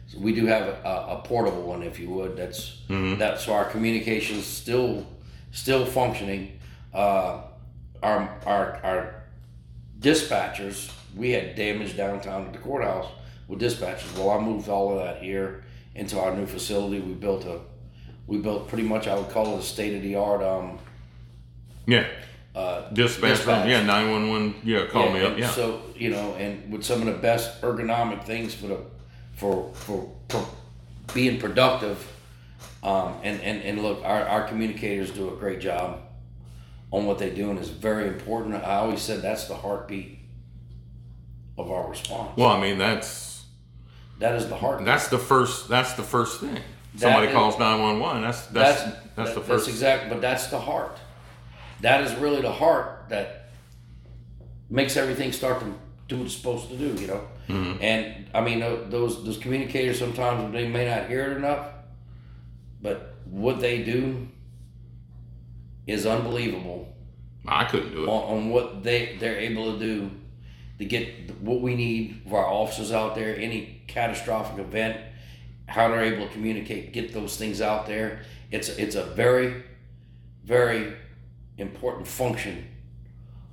So 0.08 0.18
we 0.18 0.34
do 0.34 0.48
have 0.48 0.68
a, 0.68 1.06
a 1.10 1.22
portable 1.24 1.62
one, 1.64 1.84
if 1.84 2.00
you 2.00 2.10
would. 2.10 2.36
That's 2.36 2.78
that. 3.20 3.40
So 3.40 3.54
our 3.54 3.66
communications 3.66 4.46
still 4.46 5.06
still 5.52 5.86
functioning. 5.86 6.60
Uh, 6.94 7.42
our 8.02 8.30
our 8.46 8.80
our 8.84 9.24
dispatchers, 10.00 10.92
we 11.16 11.32
had 11.32 11.56
damage 11.56 11.98
downtown 11.98 12.46
at 12.48 12.54
the 12.54 12.60
courthouse 12.60 13.08
with 13.48 13.60
dispatchers. 13.60 14.16
Well, 14.18 14.30
I 14.32 14.40
moved 14.40 14.70
all 14.70 14.92
of 14.98 15.04
that 15.04 15.22
here 15.22 15.64
into 15.96 16.20
our 16.20 16.36
new 16.36 16.46
facility. 16.46 17.00
We 17.00 17.14
built 17.14 17.46
a, 17.46 17.60
we 18.28 18.38
built 18.38 18.68
pretty 18.68 18.84
much 18.84 19.08
I 19.08 19.16
would 19.16 19.30
call 19.30 19.56
it 19.56 19.60
a 19.60 19.64
state 19.64 19.96
of 19.96 20.02
the 20.02 20.16
art. 20.16 20.44
Um, 20.44 20.80
Yeah, 21.86 22.08
uh, 22.56 22.90
dispatch. 22.92 23.38
Dispatch. 23.38 23.68
Yeah, 23.68 23.84
nine 23.84 24.12
one 24.12 24.30
one. 24.30 24.56
Yeah, 24.64 24.86
call 24.86 25.08
yeah, 25.08 25.14
me 25.14 25.22
up. 25.26 25.38
Yeah. 25.38 25.50
So 25.50 25.82
you 25.96 26.12
know, 26.12 26.36
and 26.36 26.72
with 26.72 26.84
some 26.84 27.02
of 27.02 27.08
the 27.08 27.20
best 27.20 27.62
ergonomic 27.62 28.24
things 28.26 28.54
for 28.54 28.68
the, 28.68 28.80
for 29.34 29.72
for, 29.74 30.12
for 30.30 30.46
being 31.14 31.40
productive. 31.40 32.08
Um, 32.82 33.16
and, 33.24 33.42
and, 33.42 33.62
and 33.64 33.82
look, 33.84 34.04
our, 34.06 34.24
our 34.24 34.48
communicators 34.48 35.12
do 35.12 35.34
a 35.34 35.36
great 35.36 35.60
job 35.60 36.00
on 36.92 37.06
what 37.06 37.18
they 37.18 37.30
do, 37.30 37.50
and 37.50 37.60
it's 37.60 37.68
very 37.68 38.08
important. 38.08 38.56
I 38.56 38.76
always 38.76 39.02
said 39.02 39.22
that's 39.22 39.50
the 39.50 39.56
heartbeat 39.56 40.19
of 41.60 41.72
our 41.72 41.90
response. 41.90 42.32
well, 42.38 42.50
I 42.50 42.60
mean 42.62 42.78
that's 42.78 43.44
That 44.20 44.36
is 44.36 44.48
the 44.48 44.56
heart. 44.56 44.86
that's 44.86 45.08
the 45.10 45.18
first 45.20 45.68
that's 45.68 45.94
the 45.94 46.04
first 46.04 46.40
thing. 46.42 46.58
Somebody 46.96 47.28
is- 47.28 47.34
calls 47.34 47.60
nine 47.60 47.82
one 47.82 48.00
one. 48.00 48.22
That's 48.22 48.46
that's 48.48 48.84
that's 48.84 48.98
that's, 49.16 49.34
the 49.34 49.42
first. 49.42 49.66
That's 49.66 49.68
exact, 49.68 50.10
but 50.10 50.22
that's 50.22 50.48
the 50.48 50.60
heart. 50.60 50.98
That 51.82 52.02
is 52.04 52.14
really 52.16 52.42
the 52.42 52.52
heart 52.52 53.06
that 53.10 53.50
makes 54.70 54.98
everything 54.98 55.32
start 55.32 55.60
to 55.62 55.74
do 56.08 56.18
what 56.18 56.26
it's 56.26 56.36
supposed 56.36 56.70
to 56.70 56.76
do. 56.78 57.00
You 57.02 57.08
know, 57.08 57.22
Mm-hmm. 57.50 57.82
and 57.84 58.26
I 58.34 58.42
mean 58.42 58.60
those 58.60 59.24
those 59.24 59.38
communicators 59.38 59.98
sometimes 60.00 60.54
they 60.54 60.68
may 60.68 60.86
not 60.88 61.08
hear 61.10 61.32
it 61.32 61.38
enough, 61.38 61.66
but 62.82 63.16
what 63.26 63.60
they 63.60 63.84
do 63.84 64.28
is 65.88 66.06
unbelievable 66.06 66.94
I 67.48 67.64
couldn't 67.66 67.92
do 67.92 68.04
it. 68.04 68.08
on, 68.08 68.38
on 68.38 68.50
what 68.50 68.84
they 68.84 69.18
they're 69.20 69.40
able 69.40 69.74
to 69.74 69.80
do 69.80 70.12
to 70.80 70.86
get 70.86 71.32
what 71.42 71.62
we 71.62 71.76
need 71.76 72.22
for 72.28 72.40
our 72.40 72.52
officers 72.52 72.92
out 72.92 73.14
there. 73.16 73.36
Any 73.36 73.82
catastrophic 73.88 74.60
event, 74.60 74.98
how 75.68 75.90
they're 75.90 76.04
able 76.04 76.28
to 76.28 76.34
communicate, 76.34 76.94
get 76.94 77.14
those 77.14 77.38
things 77.38 77.62
out 77.62 77.86
there. 77.86 78.22
It's 78.50 78.70
it's 78.70 78.96
a 78.96 79.04
very, 79.04 79.64
very 80.44 80.94
important 81.58 82.08
function 82.08 82.68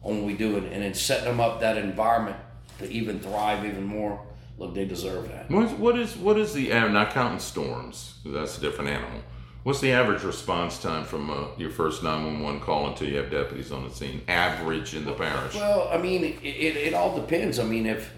on 0.03 0.19
what 0.19 0.27
we 0.27 0.35
do, 0.35 0.57
and, 0.57 0.67
and 0.69 0.85
in 0.85 0.95
setting 0.95 1.27
them 1.27 1.41
up 1.41 1.61
that 1.61 1.77
environment 1.77 2.37
to 2.79 2.91
even 2.91 3.21
thrive 3.21 3.65
even 3.65 3.85
more. 3.85 4.25
Look, 4.59 4.75
they 4.75 4.87
deserve 4.87 5.29
that. 5.29 5.51
What, 5.51 5.99
is 5.99 6.17
what 6.17 6.39
is 6.39 6.55
the? 6.55 6.69
Not 6.69 7.11
counting 7.11 7.41
storms, 7.41 8.15
that's 8.25 8.57
a 8.57 8.61
different 8.61 8.91
animal. 8.91 9.21
What's 9.67 9.81
the 9.81 9.91
average 9.91 10.23
response 10.23 10.81
time 10.81 11.05
from 11.05 11.29
uh, 11.29 11.47
your 11.59 11.71
first 11.71 12.05
nine 12.05 12.25
one 12.25 12.39
one 12.39 12.61
call 12.61 12.87
until 12.87 13.09
you 13.09 13.17
have 13.17 13.33
deputies 13.33 13.73
on 13.73 13.83
the 13.83 13.93
scene? 13.93 14.23
Average 14.29 14.95
in 14.95 15.05
the 15.05 15.13
parish. 15.13 15.57
Well, 15.57 15.89
I 15.91 15.99
mean, 15.99 16.23
it, 16.23 16.39
it, 16.45 16.77
it 16.77 16.95
all 16.95 17.17
depends. 17.17 17.59
I 17.59 17.65
mean, 17.65 17.85
if 17.85 18.13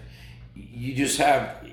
you 0.53 0.93
just 0.93 1.17
have, 1.17 1.67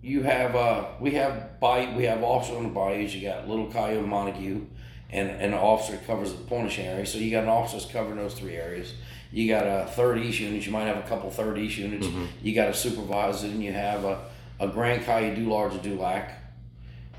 you 0.00 0.22
have, 0.22 0.54
uh, 0.54 0.90
we 1.00 1.10
have 1.14 1.58
by 1.58 1.92
we 1.96 2.04
have 2.04 2.22
officers 2.22 2.58
on 2.58 2.62
the 2.62 2.68
bayous. 2.68 3.12
You 3.12 3.22
got 3.22 3.48
Little 3.48 3.66
Caillou 3.66 4.06
Montegut, 4.06 4.64
and, 5.10 5.28
and 5.28 5.54
an 5.54 5.54
officer 5.54 5.98
covers 6.06 6.32
the 6.32 6.44
Pornish 6.44 6.78
area. 6.78 7.04
So 7.04 7.18
you 7.18 7.32
got 7.32 7.42
an 7.42 7.50
officer 7.50 7.78
that's 7.78 7.90
covering 7.90 8.14
those 8.14 8.34
three 8.34 8.54
areas. 8.54 8.94
You 9.32 9.48
got 9.48 9.64
a 9.64 9.86
third 9.90 10.18
East 10.18 10.38
unit. 10.38 10.64
You 10.64 10.70
might 10.70 10.84
have 10.84 10.98
a 10.98 11.08
couple 11.08 11.28
third 11.32 11.58
East 11.58 11.78
units. 11.78 12.06
You 12.44 12.54
got 12.54 12.68
a 12.68 12.74
supervisor, 12.74 13.48
and 13.48 13.60
you 13.60 13.72
have 13.72 14.04
a, 14.04 14.20
a 14.60 14.68
Grand 14.68 15.02
Caillou 15.02 15.34
do 15.34 15.50
large 15.50 15.82
Dulac, 15.82 16.30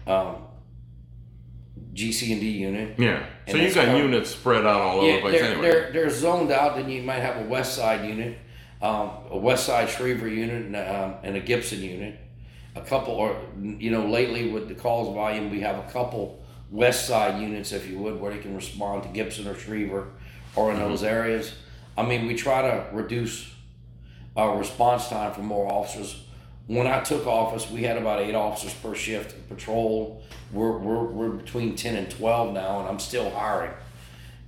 um, 0.07 0.37
GC 1.93 2.31
and 2.31 2.41
D 2.41 2.49
unit. 2.49 2.95
yeah. 2.97 3.25
So 3.47 3.57
you 3.57 3.63
that's 3.63 3.75
got 3.75 3.97
units 3.97 4.29
spread 4.31 4.65
out 4.65 4.79
all 4.81 4.97
over 4.99 5.07
Yeah, 5.07 5.15
the 5.15 5.21
place 5.21 5.41
they're, 5.41 5.51
anyway. 5.51 5.61
they're, 5.69 5.91
they're 5.91 6.09
zoned 6.09 6.51
out. 6.51 6.75
Then 6.75 6.89
you 6.89 7.01
might 7.03 7.19
have 7.19 7.37
a 7.37 7.47
West 7.49 7.75
Side 7.75 8.07
unit, 8.07 8.37
um, 8.81 9.11
a 9.29 9.37
West 9.37 9.65
Side 9.65 9.89
Shreveport 9.89 10.31
unit, 10.31 10.65
and, 10.67 10.75
um, 10.75 11.15
and 11.23 11.35
a 11.35 11.39
Gibson 11.41 11.81
unit. 11.81 12.17
A 12.75 12.81
couple, 12.81 13.13
or 13.15 13.35
you 13.61 13.91
know, 13.91 14.05
lately 14.07 14.49
with 14.49 14.69
the 14.69 14.75
calls 14.75 15.13
volume, 15.13 15.49
we 15.51 15.59
have 15.59 15.77
a 15.77 15.91
couple 15.91 16.41
West 16.69 17.05
Side 17.07 17.41
units, 17.41 17.73
if 17.73 17.89
you 17.89 17.97
would, 17.99 18.21
where 18.21 18.31
they 18.33 18.39
can 18.39 18.55
respond 18.55 19.03
to 19.03 19.09
Gibson 19.09 19.45
or 19.47 19.55
Shreveport 19.57 20.07
or 20.55 20.71
in 20.71 20.79
those 20.79 21.03
areas. 21.03 21.53
I 21.97 22.03
mean, 22.05 22.25
we 22.27 22.35
try 22.35 22.61
to 22.61 22.85
reduce 22.93 23.53
our 24.37 24.57
response 24.57 25.09
time 25.09 25.33
for 25.33 25.41
more 25.41 25.69
officers. 25.69 26.23
When 26.71 26.87
I 26.87 27.01
took 27.01 27.27
office, 27.27 27.69
we 27.69 27.83
had 27.83 27.97
about 27.97 28.21
eight 28.21 28.33
officers 28.33 28.73
per 28.75 28.95
shift 28.95 29.49
patrol. 29.49 30.23
We're, 30.53 30.77
we're, 30.77 31.03
we're 31.03 31.29
between 31.31 31.75
10 31.75 31.97
and 31.97 32.09
12 32.09 32.53
now, 32.53 32.79
and 32.79 32.87
I'm 32.87 32.99
still 32.99 33.29
hiring. 33.29 33.73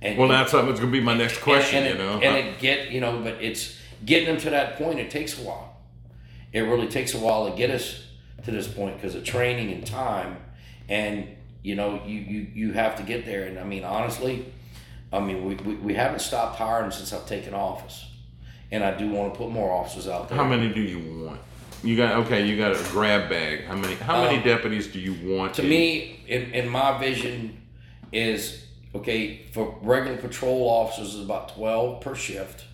And 0.00 0.18
well, 0.18 0.28
that's 0.28 0.52
that's 0.52 0.64
going 0.64 0.76
to 0.76 0.86
be 0.86 1.02
my 1.02 1.12
next 1.12 1.42
question. 1.42 1.84
and, 1.84 1.86
and 1.86 1.98
you 1.98 2.04
know, 2.06 2.18
it, 2.18 2.24
and 2.24 2.48
it 2.48 2.58
get 2.58 2.90
you 2.90 3.00
know, 3.02 3.20
but 3.20 3.42
it's 3.42 3.78
getting 4.06 4.26
them 4.26 4.38
to 4.38 4.50
that 4.50 4.78
point. 4.78 5.00
It 5.00 5.10
takes 5.10 5.38
a 5.38 5.42
while. 5.42 5.76
It 6.50 6.60
really 6.60 6.88
takes 6.88 7.12
a 7.12 7.18
while 7.18 7.50
to 7.50 7.54
get 7.56 7.70
us 7.70 8.06
to 8.44 8.50
this 8.50 8.68
point 8.68 8.96
because 8.96 9.14
of 9.14 9.24
training 9.24 9.70
and 9.70 9.86
time, 9.86 10.38
and 10.88 11.28
you 11.62 11.74
know, 11.74 12.00
you 12.06 12.20
you 12.20 12.46
you 12.54 12.72
have 12.72 12.96
to 12.96 13.02
get 13.02 13.26
there. 13.26 13.44
And 13.44 13.58
I 13.58 13.64
mean, 13.64 13.84
honestly, 13.84 14.50
I 15.12 15.20
mean, 15.20 15.44
we 15.44 15.56
we, 15.56 15.74
we 15.74 15.94
haven't 15.94 16.20
stopped 16.20 16.56
hiring 16.56 16.90
since 16.90 17.12
I've 17.12 17.26
taken 17.26 17.52
office, 17.52 18.06
and 18.70 18.82
I 18.82 18.96
do 18.96 19.10
want 19.10 19.34
to 19.34 19.38
put 19.38 19.50
more 19.50 19.70
officers 19.70 20.08
out 20.08 20.30
there. 20.30 20.38
how 20.38 20.44
many 20.44 20.72
do 20.72 20.80
you 20.80 21.26
want? 21.26 21.40
You 21.84 21.96
got 21.96 22.24
okay. 22.26 22.46
You 22.46 22.56
got 22.56 22.72
a 22.74 22.82
grab 22.90 23.28
bag. 23.28 23.64
How 23.64 23.76
many? 23.76 23.94
How 23.94 24.22
many 24.24 24.38
Um, 24.38 24.44
deputies 24.44 24.86
do 24.88 24.98
you 24.98 25.14
want? 25.36 25.54
to 25.54 25.62
in- 25.62 25.68
me, 25.68 26.20
in, 26.26 26.52
in 26.52 26.68
my 26.68 26.98
vision, 26.98 27.60
is 28.12 28.64
okay 28.94 29.42
for 29.52 29.78
regular 29.82 30.16
patrol 30.16 30.68
officers 30.68 31.14
is 31.14 31.24
about 31.24 31.50
twelve 31.54 32.00
per 32.00 32.14
shift. 32.14 32.64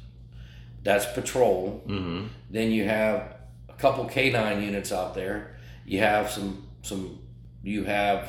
That's 0.82 1.06
patrol. 1.12 1.82
Mm-hmm. 1.86 2.26
Then 2.50 2.70
you 2.70 2.84
have 2.84 3.34
a 3.68 3.72
couple 3.74 4.04
K 4.06 4.30
nine 4.30 4.62
units 4.62 4.92
out 4.92 5.14
there. 5.14 5.56
You 5.84 5.98
have 5.98 6.30
some 6.30 6.66
some 6.82 7.18
you 7.62 7.84
have 7.84 8.28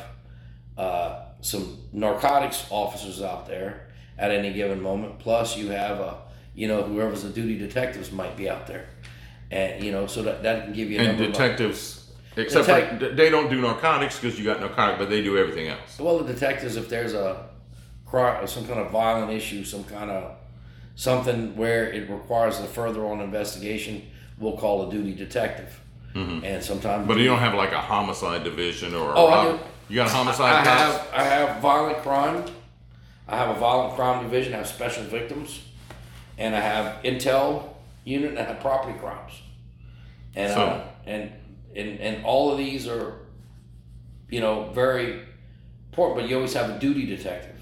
uh, 0.78 1.26
some 1.42 1.78
narcotics 1.94 2.66
officers 2.70 3.22
out 3.22 3.48
there 3.48 3.88
at 4.18 4.32
any 4.32 4.52
given 4.54 4.82
moment. 4.82 5.20
Plus 5.20 5.56
you 5.58 5.70
have 5.70 6.00
a 6.00 6.18
you 6.56 6.68
know 6.68 6.82
whoever's 6.84 7.24
the 7.24 7.30
duty 7.30 7.58
detectives 7.58 8.12
might 8.12 8.36
be 8.36 8.50
out 8.50 8.68
there, 8.68 8.88
and 9.52 9.84
you 9.84 9.92
know 9.92 10.08
so 10.08 10.24
that 10.24 10.42
that 10.44 10.64
can 10.66 10.74
give 10.74 10.90
you 10.90 11.00
a 11.00 11.04
and 11.04 11.18
detectives. 11.18 11.98
Except 12.38 12.68
Detec- 12.68 13.00
for 13.00 13.10
they 13.16 13.30
don't 13.30 13.50
do 13.50 13.60
narcotics 13.62 14.18
because 14.18 14.40
you 14.40 14.46
got 14.46 14.62
narcotic, 14.62 14.98
but 14.98 15.10
they 15.10 15.22
do 15.22 15.38
everything 15.38 15.68
else. 15.68 16.00
Well, 16.00 16.20
the 16.20 16.34
detectives, 16.34 16.78
if 16.78 16.88
there's 16.88 17.14
a 17.14 17.46
cri- 18.06 18.48
some 18.48 18.66
kind 18.66 18.80
of 18.80 18.90
violent 18.90 19.32
issue, 19.32 19.66
some 19.66 19.84
kind 19.84 20.10
of 20.10 20.36
something 20.96 21.56
where 21.58 21.92
it 21.92 22.10
requires 22.10 22.60
a 22.60 22.64
further 22.66 23.06
on 23.06 23.20
investigation, 23.22 24.08
we'll 24.40 24.58
call 24.58 24.88
a 24.88 24.92
duty 24.92 25.14
detective. 25.14 25.78
Mm-hmm. 26.14 26.44
and 26.44 26.62
sometimes. 26.62 27.08
But 27.08 27.18
you 27.20 27.24
don't 27.26 27.40
have 27.40 27.54
like 27.54 27.72
a 27.72 27.80
homicide 27.80 28.44
division 28.44 28.94
or 28.94 29.14
Oh, 29.16 29.28
I 29.28 29.52
do. 29.52 29.60
you 29.88 29.96
got 29.96 30.08
a 30.08 30.12
homicide 30.12 30.56
I 30.56 30.64
cops? 30.66 30.98
have 30.98 31.08
I 31.14 31.24
have 31.24 31.62
violent 31.62 31.98
crime. 32.00 32.44
I 33.30 33.38
have 33.38 33.56
a 33.56 33.58
violent 33.60 33.96
crime 33.96 34.22
division. 34.24 34.54
I 34.54 34.58
have 34.58 34.68
special 34.68 35.04
victims, 35.06 35.62
and 36.38 36.54
I 36.54 36.60
have 36.60 37.02
intel 37.04 37.70
unit. 38.04 38.38
And 38.38 38.60
property 38.60 38.98
crimes, 39.00 39.34
and 40.36 40.54
So- 40.54 40.62
uh, 40.62 40.84
and 41.06 41.32
and 41.76 42.00
and 42.00 42.26
all 42.26 42.52
of 42.52 42.58
these 42.58 42.88
are, 42.88 43.14
you 44.30 44.40
know, 44.42 44.70
very 44.74 45.22
important. 45.90 46.20
But 46.22 46.30
you 46.30 46.36
always 46.36 46.54
have 46.54 46.70
a 46.70 46.80
duty 46.80 47.06
detective. 47.06 47.60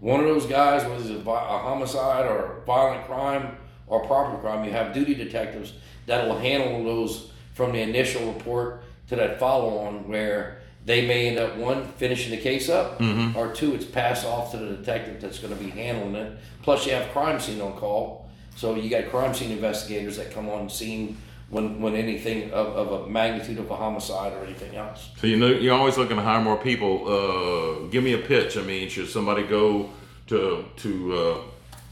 One 0.00 0.20
of 0.20 0.26
those 0.26 0.46
guys, 0.46 0.82
whether 0.84 0.96
it's 1.00 1.08
a, 1.26 1.30
a 1.30 1.58
homicide 1.58 2.26
or 2.26 2.62
violent 2.66 3.06
crime 3.06 3.56
or 3.86 4.04
property 4.06 4.40
crime, 4.40 4.64
you 4.64 4.70
have 4.72 4.92
duty 4.92 5.14
detectives 5.14 5.72
that 6.06 6.26
will 6.28 6.38
handle 6.38 6.84
those 6.84 7.30
from 7.54 7.72
the 7.72 7.80
initial 7.80 8.32
report 8.32 8.84
to 9.08 9.16
that 9.16 9.40
follow 9.40 9.78
on 9.78 10.06
where 10.08 10.60
they 10.84 11.06
may 11.06 11.28
end 11.28 11.38
up 11.38 11.56
one 11.56 11.84
finishing 11.96 12.30
the 12.30 12.36
case 12.36 12.68
up 12.68 13.00
or 13.36 13.52
two 13.52 13.74
it's 13.74 13.84
passed 13.84 14.24
off 14.26 14.50
to 14.52 14.56
the 14.58 14.76
detective 14.76 15.20
that's 15.20 15.38
going 15.38 15.56
to 15.56 15.58
be 15.64 15.70
handling 15.70 16.14
it 16.14 16.38
plus 16.62 16.84
you 16.86 16.92
have 16.92 17.08
crime 17.12 17.40
scene 17.40 17.60
on 17.60 17.72
call 17.72 18.25
so 18.56 18.74
you 18.74 18.88
got 18.90 19.08
crime 19.10 19.32
scene 19.34 19.50
investigators 19.52 20.16
that 20.16 20.30
come 20.32 20.48
on 20.48 20.68
scene 20.68 21.16
when 21.50 21.80
when 21.80 21.94
anything 21.94 22.50
of, 22.52 22.66
of 22.82 22.86
a 23.02 23.06
magnitude 23.08 23.58
of 23.58 23.70
a 23.70 23.76
homicide 23.76 24.32
or 24.32 24.44
anything 24.44 24.74
else 24.76 25.10
So 25.20 25.26
you 25.28 25.36
know 25.36 25.46
you're 25.46 25.74
always 25.74 25.96
looking 25.96 26.16
to 26.16 26.22
hire 26.22 26.42
more 26.42 26.56
people. 26.56 26.92
Uh, 27.06 27.86
give 27.90 28.02
me 28.02 28.14
a 28.14 28.18
pitch. 28.18 28.56
I 28.56 28.62
mean, 28.62 28.88
should 28.88 29.08
somebody 29.08 29.44
go 29.44 29.90
to 30.28 30.64
to 30.82 30.90
uh, 31.14 31.38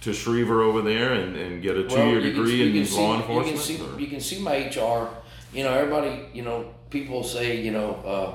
to 0.01 0.11
Schriever 0.11 0.63
over 0.69 0.83
there 0.83 1.13
and, 1.15 1.37
and 1.37 1.63
get 1.63 1.77
a 1.77 1.85
two 1.89 1.97
year 1.97 2.19
you 2.21 2.33
can- 2.33 2.43
degree 2.43 2.57
you 2.57 2.67
in 2.67 2.73
can 2.73 2.87
see- 2.87 3.01
law 3.01 3.13
You 3.13 3.21
enforcement? 3.21 3.57
can 3.57 3.65
see, 3.65 4.03
you 4.03 4.07
can 4.09 4.21
see 4.21 4.39
my 4.41 4.57
HR. 4.69 5.09
You 5.57 5.63
know, 5.65 5.73
everybody. 5.73 6.13
You 6.35 6.43
know, 6.43 6.75
people 6.91 7.23
say 7.23 7.61
you 7.63 7.71
know, 7.71 7.89
uh, 8.15 8.31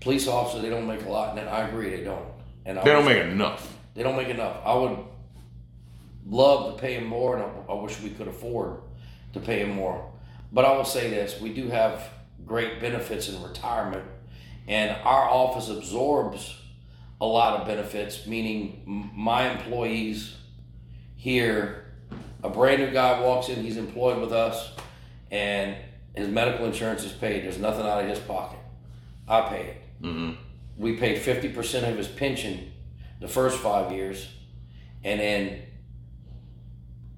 police 0.00 0.28
officers 0.28 0.62
they 0.62 0.70
don't 0.70 0.86
make 0.86 1.04
a 1.04 1.10
lot, 1.10 1.36
and 1.36 1.48
I 1.48 1.66
agree 1.68 1.90
they 1.90 2.04
don't. 2.04 2.26
And 2.64 2.78
I 2.78 2.84
they 2.84 2.92
don't 2.92 3.04
make 3.04 3.18
enough. 3.22 3.60
They 3.94 4.02
don't 4.04 4.16
make 4.16 4.28
enough. 4.28 4.56
I 4.64 4.72
would 4.74 4.96
love 6.26 6.74
to 6.74 6.80
pay 6.80 6.94
him 6.94 7.06
more, 7.06 7.36
and 7.36 7.44
I, 7.44 7.72
I 7.72 7.82
wish 7.82 8.00
we 8.00 8.10
could 8.10 8.28
afford 8.28 8.80
to 9.32 9.40
pay 9.40 9.60
him 9.60 9.70
more. 9.70 10.10
But 10.52 10.64
I 10.64 10.76
will 10.76 10.84
say 10.84 11.10
this: 11.10 11.40
we 11.40 11.52
do 11.52 11.68
have 11.68 12.08
great 12.46 12.80
benefits 12.80 13.28
in 13.28 13.42
retirement, 13.42 14.04
and 14.68 14.96
our 15.02 15.28
office 15.28 15.68
absorbs 15.68 16.60
a 17.20 17.26
lot 17.26 17.60
of 17.60 17.66
benefits. 17.66 18.26
Meaning, 18.26 19.10
my 19.14 19.50
employees 19.50 20.36
here, 21.16 21.94
a 22.42 22.48
brand 22.48 22.82
new 22.82 22.90
guy 22.90 23.20
walks 23.20 23.48
in, 23.48 23.62
he's 23.62 23.76
employed 23.76 24.20
with 24.20 24.32
us, 24.32 24.72
and 25.30 25.76
his 26.14 26.28
medical 26.28 26.66
insurance 26.66 27.04
is 27.04 27.12
paid. 27.12 27.44
There's 27.44 27.58
nothing 27.58 27.86
out 27.86 28.02
of 28.02 28.08
his 28.08 28.18
pocket. 28.18 28.58
I 29.26 29.40
pay 29.42 29.66
it. 29.66 29.82
hmm 30.00 30.32
We 30.76 30.96
pay 30.96 31.18
fifty 31.18 31.48
percent 31.48 31.86
of 31.86 31.96
his 31.96 32.08
pension 32.08 32.72
the 33.20 33.28
first 33.28 33.58
five 33.58 33.90
years, 33.92 34.28
and 35.02 35.18
then 35.18 35.62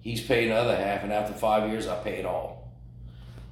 he's 0.06 0.20
paying 0.20 0.50
the 0.50 0.54
other 0.54 0.76
half, 0.76 1.02
and 1.02 1.12
after 1.12 1.32
five 1.32 1.68
years, 1.68 1.88
I 1.88 1.96
pay 1.96 2.18
it 2.20 2.26
all. 2.26 2.70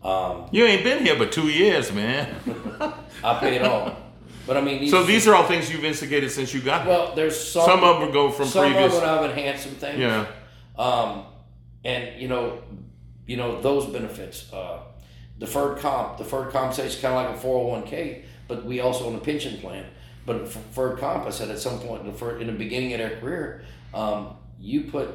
Um, 0.04 0.48
You 0.52 0.64
ain't 0.66 0.84
been 0.84 1.04
here 1.04 1.16
but 1.18 1.32
two 1.32 1.48
years, 1.48 1.92
man. 1.92 2.32
I 3.24 3.38
pay 3.40 3.56
it 3.56 3.62
all. 3.62 3.96
But 4.46 4.58
I 4.58 4.60
mean, 4.60 4.82
these, 4.82 4.90
so 4.90 5.02
these 5.02 5.26
are 5.26 5.34
all 5.34 5.48
things 5.48 5.72
you've 5.72 5.84
instigated 5.84 6.30
since 6.30 6.54
you 6.54 6.60
got 6.60 6.82
here. 6.82 6.90
well, 6.90 7.14
there's 7.14 7.38
some. 7.38 7.64
Some 7.64 7.82
of 7.82 8.00
them 8.00 8.12
go 8.12 8.30
from 8.30 8.46
some 8.46 8.70
previous. 8.70 8.94
of 8.94 9.00
them 9.00 9.08
have 9.08 9.30
enhanced 9.30 9.64
some 9.64 9.72
things. 9.72 9.98
Yeah. 9.98 10.26
Um, 10.78 11.24
and 11.82 12.20
you 12.20 12.28
know, 12.28 12.62
you 13.26 13.36
know 13.36 13.60
those 13.60 13.86
benefits. 13.86 14.52
Uh, 14.52 14.80
deferred 15.38 15.78
comp, 15.78 16.18
deferred 16.18 16.52
compensation, 16.52 17.00
kind 17.00 17.14
of 17.14 17.24
like 17.24 17.36
a 17.36 17.40
four 17.40 17.58
hundred 17.58 17.80
one 17.80 17.90
k, 17.90 18.24
but 18.46 18.64
we 18.66 18.80
also 18.80 19.06
own 19.06 19.14
a 19.14 19.18
pension 19.18 19.58
plan. 19.60 19.86
But 20.26 20.44
deferred 20.44 20.98
comp, 20.98 21.26
I 21.26 21.30
said 21.30 21.48
at 21.50 21.58
some 21.58 21.80
point, 21.80 22.04
deferred 22.04 22.40
in 22.42 22.46
the 22.46 22.52
beginning 22.52 22.92
of 22.92 22.98
their 22.98 23.18
career, 23.18 23.64
um, 23.94 24.36
you 24.60 24.82
put 24.82 25.08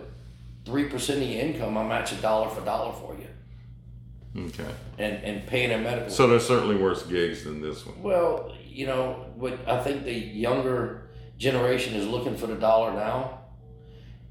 three 0.70 0.86
percent 0.86 1.22
of 1.22 1.28
your 1.28 1.42
income, 1.42 1.78
I 1.78 1.84
match 1.88 2.12
a 2.12 2.16
dollar 2.16 2.50
for 2.50 2.62
dollar 2.62 2.94
for 2.94 3.16
you, 3.16 4.44
Okay. 4.48 4.66
and 4.98 5.24
and 5.24 5.48
paying 5.48 5.70
their 5.70 5.80
medical. 5.80 6.10
So 6.12 6.28
there's 6.28 6.46
certainly 6.48 6.76
worse 6.76 7.04
gigs 7.04 7.44
than 7.44 7.62
this 7.62 7.86
one. 7.86 8.02
Well, 8.04 8.54
you 8.66 8.86
know, 8.86 9.26
what 9.36 9.58
I 9.68 9.82
think 9.84 10.04
the 10.06 10.14
younger 10.14 11.10
generation 11.38 11.96
is 11.96 12.06
looking 12.08 12.36
for 12.38 12.48
the 12.48 12.56
dollar 12.56 12.94
now. 12.94 13.36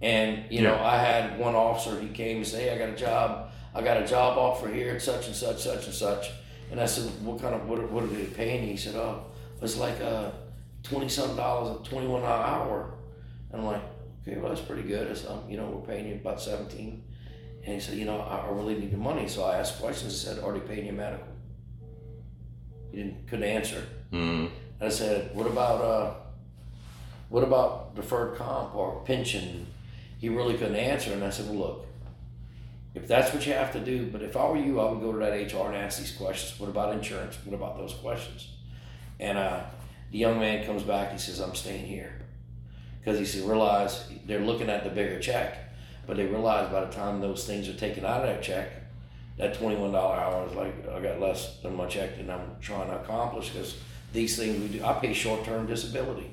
And, 0.00 0.44
you 0.48 0.62
know, 0.62 0.76
I 0.76 0.96
had 0.98 1.40
one 1.40 1.56
officer, 1.56 2.00
he 2.00 2.08
came 2.08 2.36
and 2.36 2.46
said, 2.46 2.60
Hey, 2.62 2.70
I 2.72 2.78
got 2.78 2.90
a 2.90 2.96
job, 2.96 3.50
I 3.74 3.82
got 3.82 4.00
a 4.00 4.06
job 4.06 4.38
offer 4.38 4.68
here 4.68 4.94
at 4.94 5.02
such 5.02 5.26
and 5.26 5.34
such, 5.34 5.58
such 5.58 5.86
and 5.86 5.94
such. 5.94 6.30
And 6.70 6.80
I 6.80 6.86
said, 6.86 7.10
What 7.24 7.40
kind 7.42 7.52
of 7.54 7.68
what, 7.68 7.90
what 7.90 8.04
are 8.04 8.06
they 8.06 8.26
paying 8.26 8.62
you? 8.62 8.70
He 8.70 8.76
said, 8.76 8.94
Oh, 8.94 9.24
it's 9.60 9.76
like 9.76 10.00
uh 10.00 10.30
twenty 10.84 11.08
something 11.08 11.36
dollars 11.36 11.84
twenty 11.88 12.06
one 12.06 12.22
an 12.22 12.28
hour. 12.28 12.94
And 13.50 13.60
I'm 13.62 13.66
like, 13.66 13.82
Okay, 14.28 14.38
well 14.38 14.50
that's 14.50 14.60
pretty 14.60 14.82
good. 14.82 15.10
I 15.10 15.14
said, 15.14 15.30
"Um, 15.30 15.48
you 15.48 15.56
know, 15.56 15.66
we're 15.66 15.94
paying 15.94 16.06
you 16.06 16.16
about 16.16 16.40
seventeen. 16.40 17.02
And 17.64 17.74
he 17.74 17.80
said, 17.80 17.96
you 17.96 18.04
know, 18.04 18.20
I 18.20 18.46
I 18.46 18.50
really 18.50 18.74
need 18.74 18.92
the 18.92 18.98
money. 18.98 19.26
So 19.26 19.44
I 19.44 19.58
asked 19.58 19.80
questions. 19.80 20.12
He 20.12 20.26
said, 20.26 20.42
are 20.42 20.52
they 20.52 20.60
paying 20.60 20.86
you 20.86 20.92
medical? 20.92 21.26
He 22.90 22.98
didn't 22.98 23.26
couldn't 23.26 23.44
answer. 23.44 23.82
Mm. 24.12 24.50
I 24.80 24.88
said, 24.90 25.34
what 25.34 25.46
about 25.46 25.80
uh, 25.80 26.14
what 27.30 27.42
about 27.42 27.94
deferred 27.94 28.36
comp 28.36 28.74
or 28.74 29.02
pension? 29.04 29.66
He 30.18 30.28
really 30.28 30.54
couldn't 30.54 30.76
answer, 30.76 31.12
and 31.12 31.22
I 31.22 31.30
said, 31.30 31.46
well, 31.46 31.58
look, 31.58 31.86
if 32.94 33.06
that's 33.06 33.32
what 33.32 33.46
you 33.46 33.52
have 33.52 33.72
to 33.72 33.80
do, 33.80 34.08
but 34.10 34.20
if 34.20 34.36
I 34.36 34.48
were 34.48 34.56
you, 34.56 34.80
I 34.80 34.90
would 34.90 35.00
go 35.00 35.12
to 35.12 35.18
that 35.18 35.32
HR 35.32 35.68
and 35.68 35.76
ask 35.76 36.00
these 36.00 36.12
questions. 36.12 36.58
What 36.58 36.68
about 36.68 36.92
insurance? 36.92 37.38
What 37.44 37.54
about 37.54 37.78
those 37.78 37.94
questions? 37.94 38.48
And 39.20 39.38
uh, 39.38 39.60
the 40.10 40.18
young 40.18 40.40
man 40.40 40.66
comes 40.66 40.82
back. 40.82 41.12
He 41.12 41.18
says, 41.18 41.38
I'm 41.38 41.54
staying 41.54 41.86
here 41.86 42.17
because 43.00 43.18
he 43.18 43.24
said, 43.24 43.48
realize 43.48 44.08
they're 44.26 44.40
looking 44.40 44.68
at 44.68 44.84
the 44.84 44.90
bigger 44.90 45.18
check, 45.18 45.58
but 46.06 46.16
they 46.16 46.26
realize 46.26 46.70
by 46.72 46.84
the 46.84 46.92
time 46.92 47.20
those 47.20 47.46
things 47.46 47.68
are 47.68 47.74
taken 47.74 48.04
out 48.04 48.20
of 48.20 48.26
that 48.26 48.42
check, 48.42 48.70
that 49.36 49.54
twenty-one 49.54 49.92
dollar 49.92 50.16
hour 50.16 50.46
is 50.48 50.54
like 50.54 50.88
I 50.88 51.00
got 51.00 51.20
less 51.20 51.58
than 51.62 51.76
my 51.76 51.86
check 51.86 52.16
that 52.16 52.30
I'm 52.30 52.56
trying 52.60 52.88
to 52.88 52.96
accomplish 53.00 53.50
because 53.50 53.76
these 54.12 54.36
things 54.36 54.60
we 54.60 54.78
do. 54.78 54.84
I 54.84 54.94
pay 54.94 55.12
short-term 55.12 55.66
disability. 55.66 56.30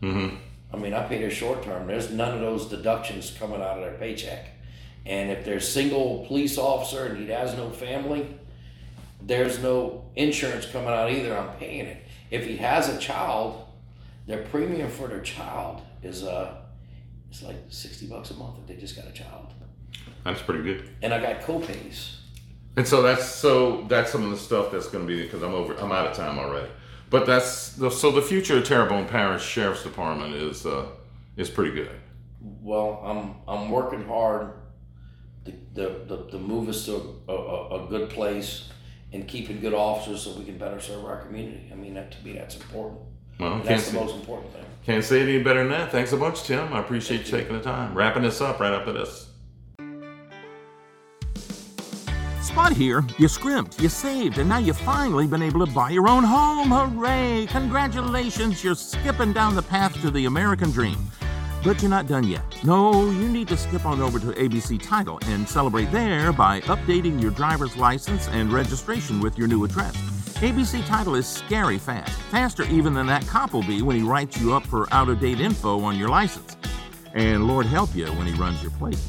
hmm 0.00 0.28
I 0.72 0.76
mean, 0.78 0.92
I 0.92 1.04
pay 1.04 1.18
their 1.18 1.30
short-term. 1.30 1.86
There's 1.86 2.10
none 2.10 2.34
of 2.34 2.40
those 2.40 2.66
deductions 2.66 3.34
coming 3.38 3.62
out 3.62 3.78
of 3.78 3.80
their 3.80 3.94
paycheck. 3.94 4.46
And 5.06 5.30
if 5.30 5.44
they're 5.44 5.60
single 5.60 6.24
police 6.26 6.58
officer 6.58 7.06
and 7.06 7.16
he 7.16 7.28
has 7.28 7.54
no 7.56 7.70
family, 7.70 8.26
there's 9.22 9.60
no 9.62 10.04
insurance 10.16 10.66
coming 10.66 10.88
out 10.88 11.10
either. 11.10 11.38
I'm 11.38 11.56
paying 11.56 11.86
it. 11.86 12.02
If 12.32 12.44
he 12.44 12.56
has 12.56 12.88
a 12.88 12.98
child, 12.98 13.64
their 14.26 14.42
premium 14.44 14.90
for 14.90 15.08
their 15.08 15.20
child 15.20 15.82
is 16.02 16.24
uh, 16.24 16.56
it's 17.30 17.42
like 17.42 17.56
sixty 17.68 18.06
bucks 18.06 18.30
a 18.30 18.34
month 18.34 18.58
if 18.60 18.66
they 18.66 18.76
just 18.76 18.96
got 18.96 19.06
a 19.06 19.12
child. 19.12 19.52
That's 20.24 20.42
pretty 20.42 20.62
good. 20.62 20.88
And 21.02 21.14
I 21.14 21.20
got 21.20 21.42
copays. 21.42 22.16
And 22.76 22.86
so 22.86 23.02
that's 23.02 23.24
so 23.24 23.82
that's 23.88 24.10
some 24.12 24.24
of 24.24 24.30
the 24.30 24.36
stuff 24.36 24.70
that's 24.70 24.88
going 24.88 25.06
to 25.06 25.08
be 25.08 25.22
because 25.22 25.42
I'm 25.42 25.54
over 25.54 25.74
I'm 25.74 25.92
out 25.92 26.06
of 26.06 26.16
time 26.16 26.38
already. 26.38 26.70
But 27.08 27.24
that's 27.24 27.72
the, 27.72 27.90
so 27.90 28.10
the 28.10 28.22
future 28.22 28.58
of 28.58 28.64
Terrebonne 28.64 29.06
Parish 29.06 29.44
Sheriff's 29.44 29.84
Department 29.84 30.34
is 30.34 30.66
uh, 30.66 30.86
is 31.36 31.48
pretty 31.48 31.74
good. 31.74 31.90
Well, 32.40 33.00
I'm 33.04 33.36
I'm 33.48 33.70
working 33.70 34.04
hard 34.06 34.52
to, 35.44 35.52
to, 35.76 36.06
to, 36.06 36.30
to 36.32 36.38
move 36.38 36.68
us 36.68 36.84
to 36.86 37.22
a, 37.28 37.32
a, 37.32 37.86
a 37.86 37.88
good 37.88 38.10
place 38.10 38.68
and 39.12 39.26
keeping 39.28 39.60
good 39.60 39.72
officers 39.72 40.22
so 40.22 40.32
we 40.32 40.44
can 40.44 40.58
better 40.58 40.80
serve 40.80 41.04
our 41.04 41.22
community. 41.22 41.70
I 41.72 41.76
mean, 41.76 41.94
that 41.94 42.10
to 42.10 42.24
me, 42.24 42.32
that's 42.32 42.56
important. 42.56 43.00
Well, 43.38 43.52
And 43.54 43.62
can't 43.64 43.68
that's 43.76 43.86
the 43.86 43.92
say, 43.92 44.04
most 44.04 44.14
important 44.16 44.52
thing. 44.52 44.64
can't 44.84 45.04
say 45.04 45.20
it 45.20 45.28
any 45.28 45.42
better 45.42 45.60
than 45.60 45.70
that. 45.72 45.92
Thanks 45.92 46.12
a 46.12 46.16
bunch, 46.16 46.42
Tim. 46.44 46.72
I 46.72 46.80
appreciate 46.80 47.26
you 47.26 47.38
taking 47.38 47.56
the 47.56 47.62
time. 47.62 47.94
Wrapping 47.94 48.22
this 48.22 48.40
up 48.40 48.60
right 48.60 48.72
after 48.72 48.92
this. 48.92 49.28
Spud 52.40 52.72
here, 52.72 53.04
you 53.18 53.28
scrimped, 53.28 53.80
you 53.80 53.88
saved, 53.88 54.38
and 54.38 54.48
now 54.48 54.56
you've 54.58 54.78
finally 54.78 55.26
been 55.26 55.42
able 55.42 55.64
to 55.66 55.70
buy 55.72 55.90
your 55.90 56.08
own 56.08 56.24
home. 56.24 56.70
Hooray! 56.70 57.46
Congratulations, 57.50 58.64
you're 58.64 58.74
skipping 58.74 59.32
down 59.34 59.54
the 59.54 59.62
path 59.62 60.00
to 60.00 60.10
the 60.10 60.24
American 60.24 60.70
dream. 60.70 60.96
But 61.64 61.82
you're 61.82 61.90
not 61.90 62.06
done 62.06 62.24
yet. 62.24 62.44
No, 62.64 63.10
you 63.10 63.28
need 63.28 63.48
to 63.48 63.56
skip 63.56 63.84
on 63.84 64.00
over 64.00 64.18
to 64.20 64.26
ABC 64.28 64.80
Title 64.80 65.18
and 65.26 65.46
celebrate 65.46 65.90
there 65.90 66.32
by 66.32 66.60
updating 66.62 67.20
your 67.20 67.32
driver's 67.32 67.76
license 67.76 68.28
and 68.28 68.50
registration 68.52 69.20
with 69.20 69.36
your 69.36 69.48
new 69.48 69.64
address. 69.64 69.94
ABC 70.36 70.84
Title 70.84 71.14
is 71.14 71.26
scary 71.26 71.78
fast, 71.78 72.20
faster 72.30 72.64
even 72.64 72.92
than 72.92 73.06
that 73.06 73.26
cop 73.26 73.54
will 73.54 73.62
be 73.62 73.80
when 73.80 73.96
he 73.96 74.02
writes 74.02 74.38
you 74.38 74.52
up 74.52 74.66
for 74.66 74.86
out 74.92 75.08
of 75.08 75.18
date 75.18 75.40
info 75.40 75.80
on 75.80 75.98
your 75.98 76.10
license. 76.10 76.58
And 77.14 77.48
Lord 77.48 77.64
help 77.64 77.94
you 77.96 78.04
when 78.08 78.26
he 78.26 78.34
runs 78.34 78.60
your 78.60 78.70
plate. 78.72 79.00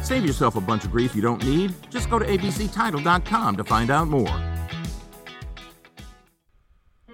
Save 0.00 0.24
yourself 0.24 0.56
a 0.56 0.62
bunch 0.62 0.86
of 0.86 0.92
grief 0.92 1.14
you 1.14 1.20
don't 1.20 1.44
need. 1.44 1.74
Just 1.90 2.08
go 2.08 2.18
to 2.18 2.24
abctitle.com 2.24 3.56
to 3.56 3.64
find 3.64 3.90
out 3.90 4.08
more. 4.08 4.34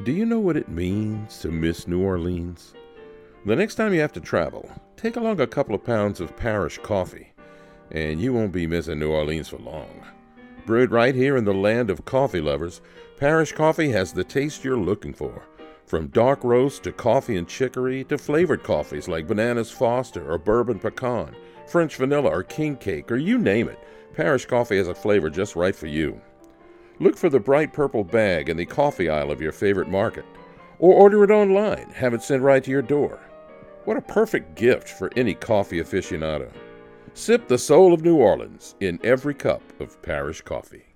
Do 0.04 0.12
you 0.12 0.24
know 0.24 0.38
what 0.38 0.56
it 0.56 0.68
means 0.68 1.40
to 1.40 1.50
miss 1.50 1.88
New 1.88 2.00
Orleans? 2.00 2.74
The 3.44 3.56
next 3.56 3.74
time 3.74 3.92
you 3.92 4.00
have 4.02 4.12
to 4.12 4.20
travel, 4.20 4.70
take 4.96 5.16
along 5.16 5.40
a 5.40 5.48
couple 5.48 5.74
of 5.74 5.82
pounds 5.82 6.20
of 6.20 6.36
parish 6.36 6.78
coffee, 6.78 7.32
and 7.90 8.20
you 8.20 8.32
won't 8.32 8.52
be 8.52 8.68
missing 8.68 9.00
New 9.00 9.10
Orleans 9.10 9.48
for 9.48 9.58
long. 9.58 10.06
Brewed 10.64 10.92
right 10.92 11.14
here 11.14 11.36
in 11.36 11.44
the 11.44 11.52
land 11.52 11.90
of 11.90 12.04
coffee 12.04 12.40
lovers, 12.40 12.80
Parish 13.16 13.50
Coffee 13.50 13.90
has 13.90 14.12
the 14.12 14.22
taste 14.22 14.62
you're 14.62 14.76
looking 14.76 15.12
for. 15.12 15.42
From 15.86 16.06
dark 16.06 16.44
roast 16.44 16.84
to 16.84 16.92
coffee 16.92 17.36
and 17.36 17.48
chicory 17.48 18.04
to 18.04 18.16
flavored 18.16 18.62
coffees 18.62 19.08
like 19.08 19.26
Bananas 19.26 19.72
Foster 19.72 20.30
or 20.30 20.38
Bourbon 20.38 20.78
Pecan, 20.78 21.34
French 21.66 21.96
Vanilla 21.96 22.30
or 22.30 22.44
King 22.44 22.76
Cake, 22.76 23.10
or 23.10 23.16
you 23.16 23.38
name 23.38 23.68
it, 23.68 23.78
Parish 24.14 24.46
Coffee 24.46 24.76
has 24.76 24.86
a 24.86 24.94
flavor 24.94 25.28
just 25.28 25.56
right 25.56 25.74
for 25.74 25.88
you. 25.88 26.20
Look 27.00 27.16
for 27.16 27.28
the 27.28 27.40
bright 27.40 27.72
purple 27.72 28.04
bag 28.04 28.48
in 28.48 28.56
the 28.56 28.64
coffee 28.64 29.08
aisle 29.08 29.32
of 29.32 29.40
your 29.40 29.52
favorite 29.52 29.88
market, 29.88 30.24
or 30.78 30.94
order 30.94 31.24
it 31.24 31.30
online, 31.30 31.90
have 31.90 32.14
it 32.14 32.22
sent 32.22 32.42
right 32.42 32.62
to 32.62 32.70
your 32.70 32.82
door. 32.82 33.18
What 33.84 33.96
a 33.96 34.02
perfect 34.02 34.54
gift 34.54 34.88
for 34.88 35.10
any 35.16 35.34
coffee 35.34 35.80
aficionado. 35.80 36.52
Sip 37.14 37.46
the 37.46 37.58
soul 37.58 37.92
of 37.92 38.02
New 38.02 38.16
Orleans 38.16 38.74
in 38.80 38.98
every 39.04 39.34
cup 39.34 39.62
of 39.80 40.00
parish 40.00 40.40
coffee. 40.40 40.86